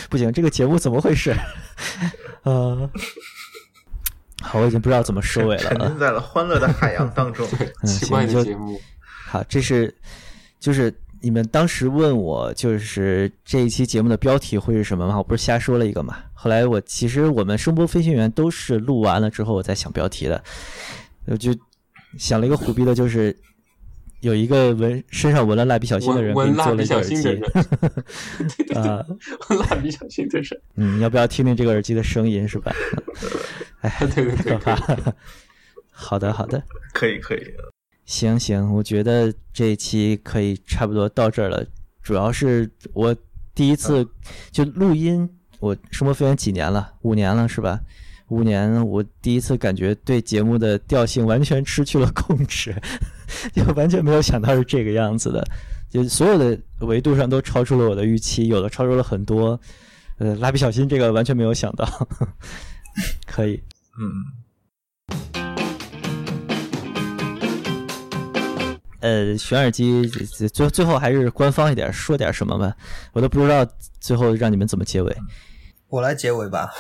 [0.10, 1.34] 不行，这个节目怎么回事？
[2.44, 2.90] 呃，
[4.42, 5.98] 好，我已经不知道怎么收尾了啊沉浸。
[5.98, 7.48] 在了欢乐的海洋当中。
[7.84, 8.80] 嗯，奇怪的节目，
[9.28, 9.96] 好，这是
[10.60, 15.18] 就是你们当时问我，就是这一期节目的标题会是什么吗？
[15.18, 16.18] 我不是瞎说了一个嘛。
[16.34, 20.44] 后来我其实我们声波飞行员都是录完了之后我再想标题的，
[21.28, 21.56] 我就
[22.18, 23.34] 想了一个虎逼的，就是
[24.22, 27.16] 有一个纹身上纹了蜡笔小新的人给你做了一个耳机
[28.76, 29.06] 啊，
[29.50, 32.72] 蜡笔小新的人，嗯，要不要听听这个耳机的声音是吧？
[33.82, 34.58] 哎，对对对，
[35.92, 36.64] 好的好的，
[36.94, 37.42] 可以可以。
[38.06, 41.66] 行行，我觉得这一期可以差不多到这儿了。
[42.04, 43.16] 主要是我
[43.56, 44.08] 第一次
[44.52, 45.28] 就录音，
[45.60, 46.94] 我生活飞行几年了？
[47.02, 47.80] 五年了是吧？
[48.28, 52.74] 五年，我第一次感觉对节目的调性完全失去了控制，
[53.54, 55.46] 就完全没有想到是这个样子的，
[55.90, 59.60] 就所有的维度上都超出了我的预期，有的超出了很多。
[60.18, 62.08] 呃，蜡笔小新这个完全没有想到，
[63.26, 63.64] 可以，
[63.98, 64.12] 嗯。
[69.00, 72.76] 呃，选耳机最最后还是官方一点，说点什么吧，
[73.14, 73.66] 我都不知道
[74.00, 75.18] 最后让你们怎么结尾。
[75.88, 76.72] 我来结尾吧，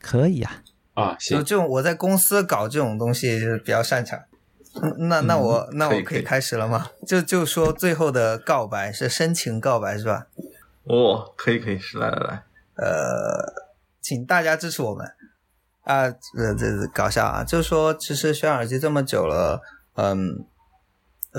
[0.00, 0.64] 可以呀。
[0.94, 1.38] 啊，行。
[1.38, 4.18] 就这种我在公司搞这种东西就是比较擅长。
[4.98, 6.90] 那那我那我可以开始了吗？
[7.06, 10.26] 就就说最后的告白是深情告白是吧？
[10.84, 12.42] 哦，可以可以，是来来来。
[12.76, 13.52] 呃，
[14.00, 15.06] 请大家支持我们
[15.82, 16.10] 啊！
[16.10, 19.62] 这，这搞笑啊，就是说其实选耳机这么久了，
[19.94, 20.44] 嗯。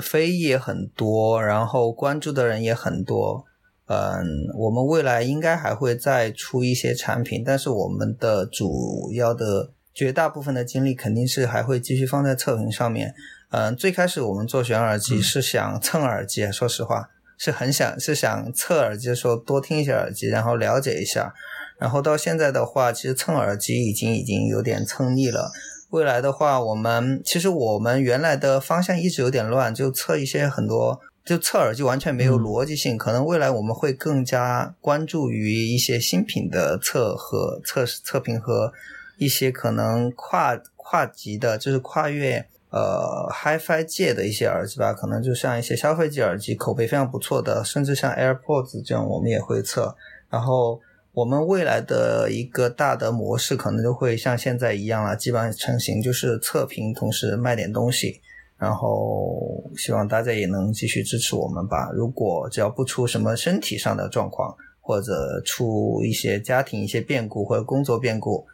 [0.00, 3.44] 非议也很多，然后关注的人也很多。
[3.86, 4.24] 嗯，
[4.56, 9.70] 我们未来应该还会再出一些产品，但是我们的主要的
[10.00, 13.14] 绝大部分的精力肯定是还会继续放在测评上面。
[13.50, 21.34] 嗯，最开始我们做选耳机是想蹭耳机，说实话是很想是想测耳机的时候多听一下耳机，然后了解一下。
[21.78, 25.52] 然后到现在的话，其实蹭耳机已经已经有点蹭腻了。
[25.90, 32.96] 未来的话，我们其实我们原来的方向一直有点乱，就测一些很多，就测耳机完全没有逻辑性。
[32.96, 38.72] 可能未来我们会更加关注于一些新品的测和测测评和
[39.20, 44.92] 一些可能跨跨级的，就是跨越呃 HiFi 界的一些耳机吧。
[44.92, 49.94] 可能就像一些消费级耳机，口碑非常不错的，甚至像 AirPods 这样，我们也会测。
[50.28, 50.80] 然后。
[51.12, 58.20] 我们未来的一个大的模式可能就会像现在一样了，基本上成型，就是测评同时卖点东西，
[58.56, 61.90] 然后希望大家也能继续支持我们吧。
[61.92, 68.46] 如果只要不出什么身体上的状况，或者出一些家庭一些变故或者工作变故，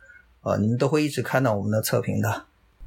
[0.47, 2.45] 呃，你们都会一直看到我们的测评的。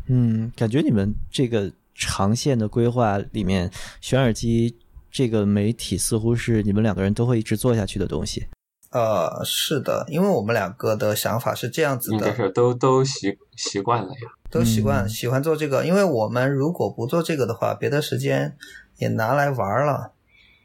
[0.07, 4.77] 嗯，感觉你们这个长线的规划里面，选耳机
[5.11, 8.47] 这个媒体似乎是你们两个人都会一直做下去的东西。
[8.91, 15.85] 呃，是的，因为我们两个的想法是这样子的，应该是都都习习惯了呀，都习惯喜欢做这个。
[15.85, 18.55] 因为我们如果不做这个的话，别的时间
[18.99, 20.13] 也拿来玩了。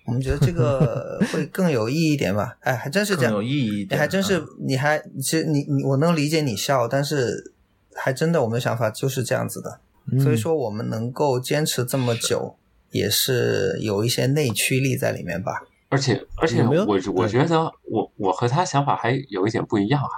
[0.06, 2.56] 我们觉得这个 会更有意义一点吧？
[2.60, 3.86] 哎，还真是这样，有意义。
[3.90, 7.52] 你还真是，你还其实你你我能理解你笑，但是
[7.94, 9.80] 还真的我们的想法就是这样子的。
[10.22, 12.56] 所以说我们能够坚持这么久，
[12.90, 15.62] 也是有一些内驱力在里面吧。
[15.88, 16.84] 而且而且我
[17.14, 20.08] 我觉得我我和他想法还有一点不一样哈，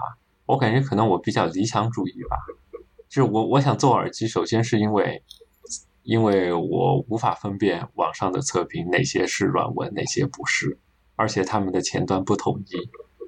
[0.46, 2.36] 我感觉可能我比较理想主义吧，
[3.08, 5.22] 就是我我想做耳机，首先是因为
[6.06, 10.78] 因为我无法分辨网上的测评哪些是软文，哪些不是，
[11.16, 12.76] 而且他们的前端不统一，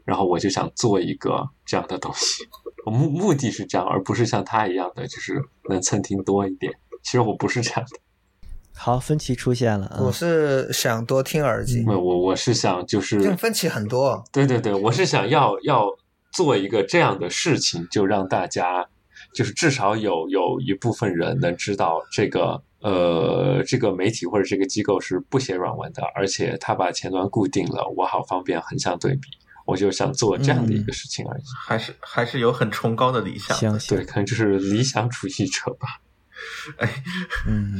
[0.04, 2.44] 然后我就想做一个这样的东西，
[2.86, 6.72] 我目目的是这样，而不是像他一样的就是能蹭听多一点，
[7.02, 7.98] 其实我不是这样的。
[8.74, 10.00] 好，分歧出现了。
[10.00, 11.84] 我是想多听耳机。
[11.84, 14.22] 我我我是想就是，分歧很多。
[14.32, 15.88] 对对对，我是想要要
[16.30, 18.88] 做一个这样的事情，就让大家
[19.34, 29.28] 就是至少有有一部分人能知道这个呃这个媒体或者这个机构是不写软文的，而且他把前端固定了，我好方便横向对比。
[29.66, 31.42] 我就想做这样的一个事情而已。
[31.66, 33.78] 还是还是有很崇高的理想。
[33.86, 36.00] 对，可能就是理想主义者吧。
[36.78, 37.04] 哎，
[37.46, 37.78] 嗯，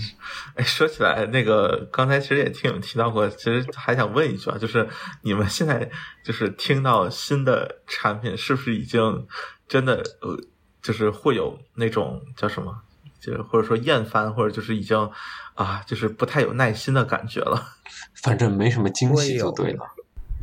[0.55, 4.87] 哎，说起来，那个刚才其实也听有提到过，其实还想问一句啊，就是
[5.23, 5.89] 你们现在
[6.23, 9.27] 就是听到新的产品，是不是已经
[9.67, 10.37] 真的呃，
[10.83, 12.83] 就是会有那种叫什么，
[13.21, 15.11] 就或者说厌烦，或者就是已经
[15.55, 17.63] 啊，就是不太有耐心的感觉了？
[18.23, 19.85] 反正没什么惊喜就对了。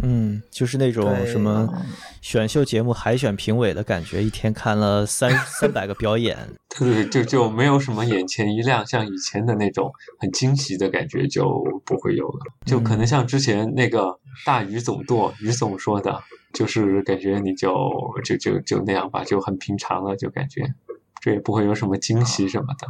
[0.03, 1.69] 嗯，就是那种什么
[2.21, 6.37] 选秀节目海选评委的感觉，一天看了三三百个表演，
[6.77, 16.21] 对，就就没有什么眼前一亮，像以前的那种很惊喜的感觉就不会有了，就可能像之前那个大鱼总舵，鱼总说的，
[16.53, 17.73] 就是感觉你就
[18.25, 20.61] 就就就那样吧，就很平常了，就感觉
[21.25, 22.87] 这也不会有什么惊喜什么的。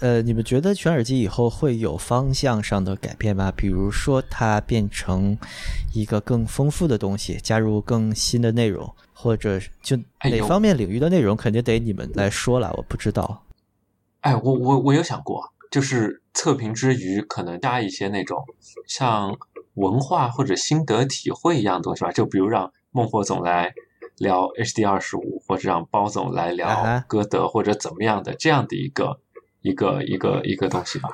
[0.00, 3.50] 呃，你们觉得全耳机以后会有方向上的改变吗？
[3.56, 5.38] 比如说它变成
[5.94, 13.42] 一个更丰富的东西，加入更新的内容，或者就哪方面领域的内容，肯定得你们来说了，我不知道。
[14.20, 18.44] 哎，我我我有想过，就是测评之余，可能加一些那种
[18.86, 19.34] 像
[19.76, 22.12] 文化或者心得体会一样的东西吧。
[22.12, 23.72] 就比如让孟获总来
[24.18, 29.20] 聊 HD 二十五，或者让包总来啊聊歌德或者怎么样的这样的一个
[29.62, 31.08] 一个一个一个东西吧。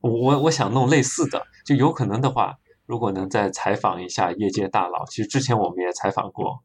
[0.00, 2.56] 我我我想弄类似的，就有可能的话，
[2.86, 6.60] 如果能再采访一下业界大佬，其实之前我们也采访过，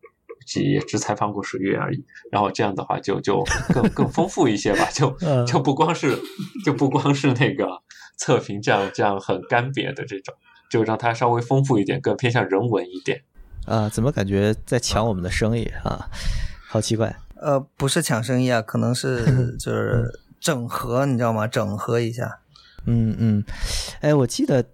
[0.56, 2.06] 也只采访过水月而已。
[2.32, 3.43] 然后这样的话就就
[3.74, 6.18] 更更丰富一些吧，就 嗯就不光是
[6.64, 7.68] 就不光是那个
[8.18, 10.36] 测评这样这样很干瘪的这种，
[10.70, 13.24] 就让它稍微丰富一点，更偏向人文一点。
[13.66, 16.09] 啊，怎么感觉在抢我们的生意啊？
[16.68, 17.16] 好奇怪。
[17.36, 21.47] 呃，不是抢生意啊，可能是 就是整合，你知道吗？
[21.47, 22.39] 整合一下。
[22.86, 23.43] 嗯嗯，
[23.99, 24.66] 哎，我记得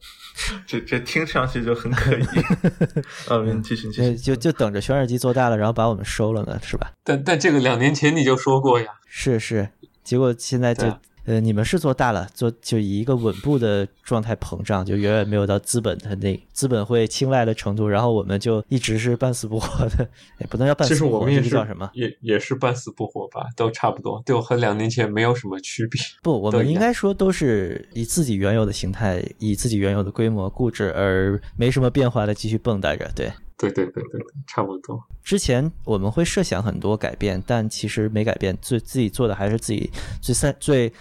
[0.65, 2.23] 这这听上去就很可疑。
[3.27, 4.17] 啊，你继续继呃续。
[4.17, 6.91] 就就等着全耳机做大了，然后把我们收了呢，是吧？
[7.03, 9.69] 但但这个两年前你就说过呀，是是，
[10.05, 20.07] 结果现在就啊呃，你们是做大了，做就以一个稳步的状态膨胀，就远远没有到资本的那资本会青睐的程度，然后我们就一直是半死不活的，
[20.39, 21.91] 也不能叫半其实死不活，我们也是这个叫什么？
[21.93, 26.01] 也也是半死不活吧，都差不多，就和两年前没有什么区别。
[26.23, 33.05] 不，我们应该说都是以自己原有的形态，以自己原有的规模固执，而没什么变化的继续蹦跶着。
[33.13, 34.97] 对，对对对对对，差不多。
[35.25, 40.93] 之前我们会设想很多改变，但其实没改变，最自己做的还是自己最最最，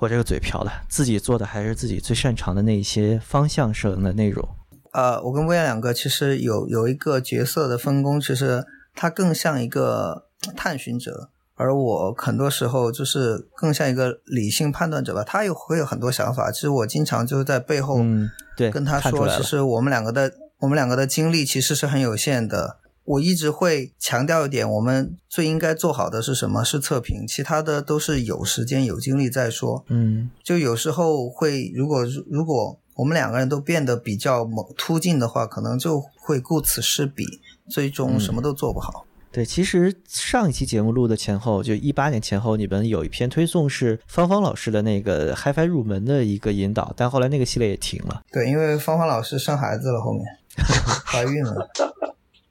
[0.00, 4.48] 我这个嘴瓢了，自己做的还是自己最擅长的那一些方向上的内容。
[4.92, 10.26] 呃，我跟威廉两个其实有有一个角色的分工，其实他更像一个
[10.56, 15.22] 探寻者，而我很多时候就是更像一个理性判断者吧。
[15.24, 22.78] 他有会有很多想法，其实我经常就是在背后嗯，对，跟他说，其实我们两个的我们两个的精力其实是很有限的。
[23.08, 26.62] 我一直会强调一点，我们最应该做好的是什么？
[26.62, 29.82] 是测评，其他的都是有时间有精力再说。
[29.88, 37.24] 嗯就有时候会，如果如果我们两个人都变得比较猛突进的话，可能就会顾此失彼，
[37.70, 39.06] 最终什么都做不好。
[39.32, 48.22] 对，其实上一期节目录的前后，就一八年前后，你们有一篇推送是芳芳老师的那个 HiFi 入门的一个引导，但后来那个系列也停了。
[48.30, 50.24] 对，因为芳芳老师生孩子了，后面
[51.06, 51.68] 怀孕了。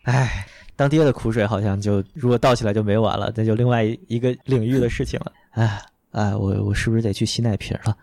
[0.08, 0.48] 唉，
[0.78, 5.34] 当爹的苦水好像就如果倒起来就没完了，那就另外一个领域的事情了。
[5.52, 5.82] 唉
[6.12, 7.98] 唉，我我是不是得去吸奶瓶了？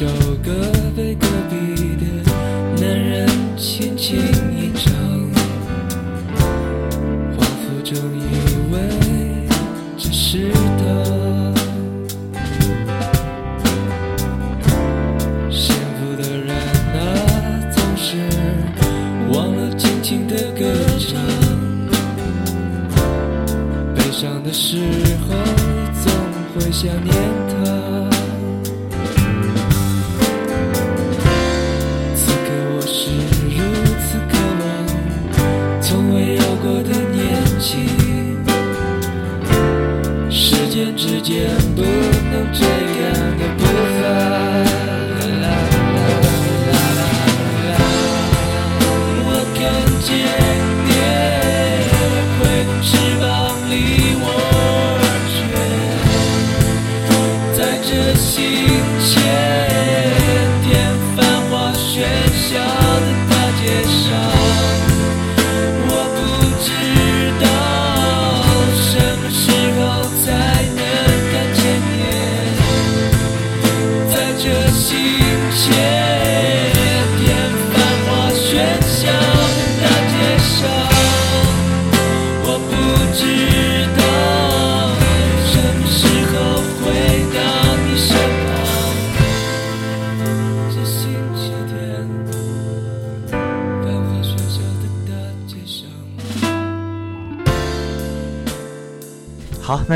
[0.00, 0.06] 首
[0.42, 0.79] 歌。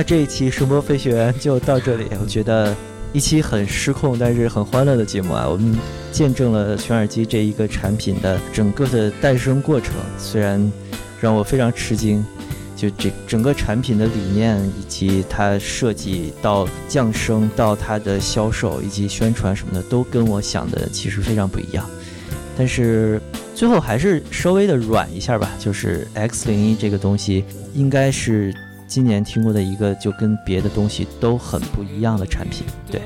[0.07, 2.07] 这一期声波飞行员就到这里。
[2.21, 2.75] 我觉得
[3.13, 5.75] 一期很失控，但是很欢乐的节目啊，我们
[6.13, 10.73] 见证了全耳机这一个产品的整个的诞生过程，虽然
[11.21, 12.25] 让我非常吃惊。
[12.77, 21.89] 就这整个产品的理念，以及它设计到降声到它的销售以及宣传什么的，都跟我想的其实非常不一样。
[22.59, 23.23] 但是
[23.55, 27.45] 最后还是稍微的软一下吧，就是 X 零一这个东西，
[27.75, 28.53] 应该是
[28.87, 32.67] 今年听过的一个就跟别的东西都很不一样的产品。
[32.91, 33.01] 对，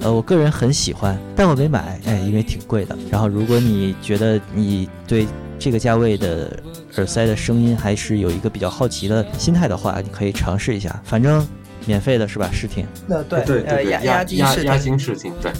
[0.00, 2.96] 呃，我个人很喜欢，但我没买，哎，因为挺贵的。
[3.10, 5.26] 然后如果你觉得你对
[5.58, 6.58] 这个价位的，
[6.96, 11.46] 耳塞的声音还是有一个比较好奇的心态的话，你可以尝试一下，反正
[11.86, 12.50] 免费的是吧？
[12.52, 12.86] 试听。
[13.06, 15.50] 那对对对对，压押金试押押，金试听，对，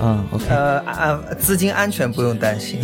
[0.00, 2.80] 嗯，OK，呃安资金安全不用担心。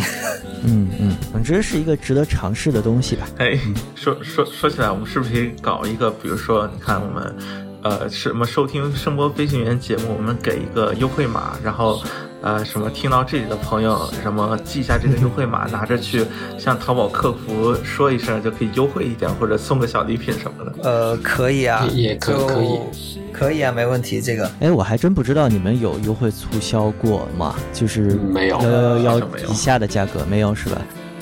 [0.67, 3.27] 嗯嗯，总之是一个值得尝试的东西吧。
[3.37, 3.57] 哎，
[3.95, 7.35] 说说说起来，我们是不是可以搞一个，比如说，你看我们，
[7.83, 12.01] 呃，什么收听声波飞行员节目，我们给一个优惠码，然后，
[12.45, 16.23] 呃，什么听到这里的朋友，什么记一下这个优惠码，拿着去
[16.59, 20.71] 向淘宝客服说一声，就可以优惠一点，或者送个小礼品什么的。
[20.83, 22.79] 呃，可以啊，也也可就可以，
[23.33, 24.21] 可以啊，没问题。
[24.21, 27.55] 这个哎，我还真不知道你们有优惠促销过吗？
[27.73, 28.59] 就是嗯没有
[28.99, 29.19] 幺
[29.49, 30.79] 以下的价格没有是吧？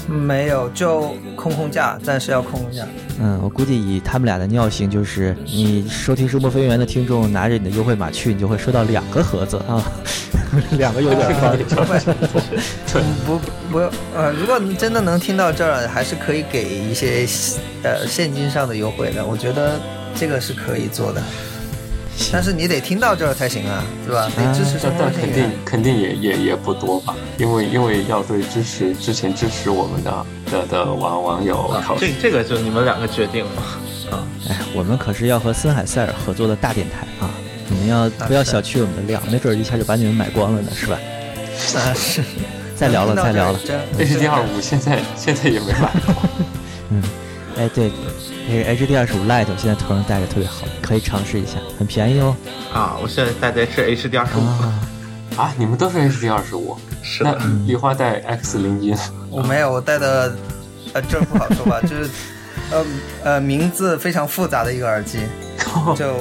[0.10, 2.86] 没有，就空空价，暂时要空空价。
[3.22, 9.82] 嗯，我估计以他们俩的尿性，就是你收听声波飞行员的听众拿着你的优惠码去，你就会收到两个盒子啊，
[10.78, 11.56] 两个有点方。
[12.96, 13.40] 嗯不
[13.72, 13.80] 不
[14.16, 17.26] 呃，如果你真的能听到这儿，还是可以给一些
[17.84, 19.26] 呃现金上的优惠的。
[19.26, 19.80] 我觉得
[20.16, 21.22] 这个是可以做的，
[22.32, 24.30] 但是你得听到这儿才行啊，对吧？
[24.36, 25.50] 得支持但声波但肯定。
[25.66, 33.64] 肯定也也也不多吧，因为因为要对支持之前支持我们的的的网网友考这，这个就你们两个决定嘛。
[34.12, 37.32] 啊，哎，我们可是要和森海塞尔合作的大电台啊！
[37.84, 39.22] 你们要不要小觑我们的量？
[39.30, 40.98] 没准儿一下就把你们买光了呢，是吧？
[41.76, 42.24] 啊，是。
[42.76, 43.60] 再聊了，再聊了。
[43.64, 46.16] 真 H D 二五现在现在也没买过，
[46.90, 47.02] 嗯，
[47.56, 47.92] 哎，对，
[48.50, 52.36] 那个 HD 二十五 Lite 我现在头上戴着特别好，可以尝试一下，很便宜哦。
[52.74, 54.80] 啊，我现在戴的是 HD 二十五，啊，
[55.38, 58.94] 啊，你们都是 H D 二十五，是的，梨花带 X 零一，
[59.30, 60.36] 我没有，我戴的，
[60.94, 62.10] 呃，这不好说吧，就是，
[62.72, 62.86] 呃
[63.24, 65.20] 呃，名字非常复杂的一个耳机，
[65.96, 66.14] 就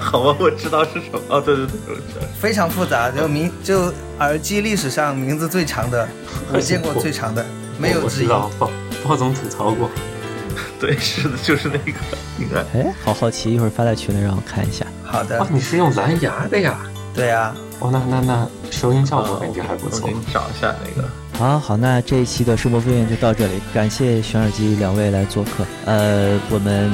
[0.00, 1.20] 好吧，我知道是什么。
[1.28, 2.26] 哦，对对对，我知道。
[2.40, 6.08] 非常复杂，就名就耳机历史上名字最长的，
[6.52, 7.44] 我见过最长的，
[7.78, 8.28] 没有之一我知。
[8.28, 8.70] 道，鲍
[9.04, 9.90] 鲍总吐槽过，
[10.80, 11.98] 对，是的，就是那个，
[12.38, 12.60] 应该。
[12.78, 14.86] 哎，好好奇，一会儿发在群里让我看一下。
[15.02, 16.78] 好的哇，，你是用蓝牙的呀？
[17.14, 20.12] 对啊，哦，那那那收音效果感觉还不错我给。
[20.12, 21.08] 你找一下那个。
[21.38, 25.64] 好好，那这一期的声波飞行就到这里，感谢选耳机两位来做客。
[25.84, 26.90] 呃，我们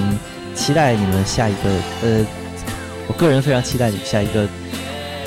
[0.55, 1.71] 期待你们下一个，
[2.03, 2.27] 呃，
[3.07, 4.47] 我个人非常期待你们下一个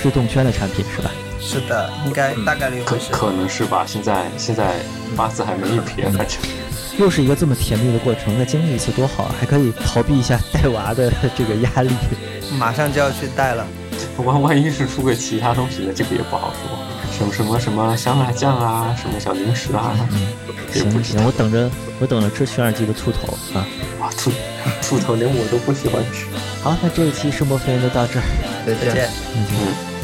[0.01, 1.11] 制动圈的产品，是吧？
[1.39, 3.11] 是的，应该大概率可会是。
[3.11, 4.75] 可能是吧，现在现在
[5.15, 6.37] 八字还没一撇，反正
[6.97, 9.35] 又是一个这么甜蜜的过程，再经历一次多好啊！
[9.39, 11.89] 还可以逃避一下带娃的这个压力。
[12.57, 13.65] 马上就要去带了，
[14.23, 16.92] 万万一是出个其他东西的，这个也不好说。
[17.23, 19.95] 什么什么什么香辣酱啊，什么小零食啊，
[20.71, 21.69] 行行，我等着，
[21.99, 23.65] 我等着吃全耳机的兔头啊！
[23.99, 24.31] 哇，兔
[24.81, 26.25] 兔头连我都不喜欢吃。
[26.63, 28.23] 好，那这一期声波飞行就到这儿，
[28.65, 29.09] 再再见。
[29.35, 29.45] 嗯。
[29.51, 29.55] 嗯，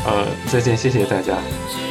[0.05, 1.33] 呃，再见，谢谢大家。
[1.33, 1.88] 我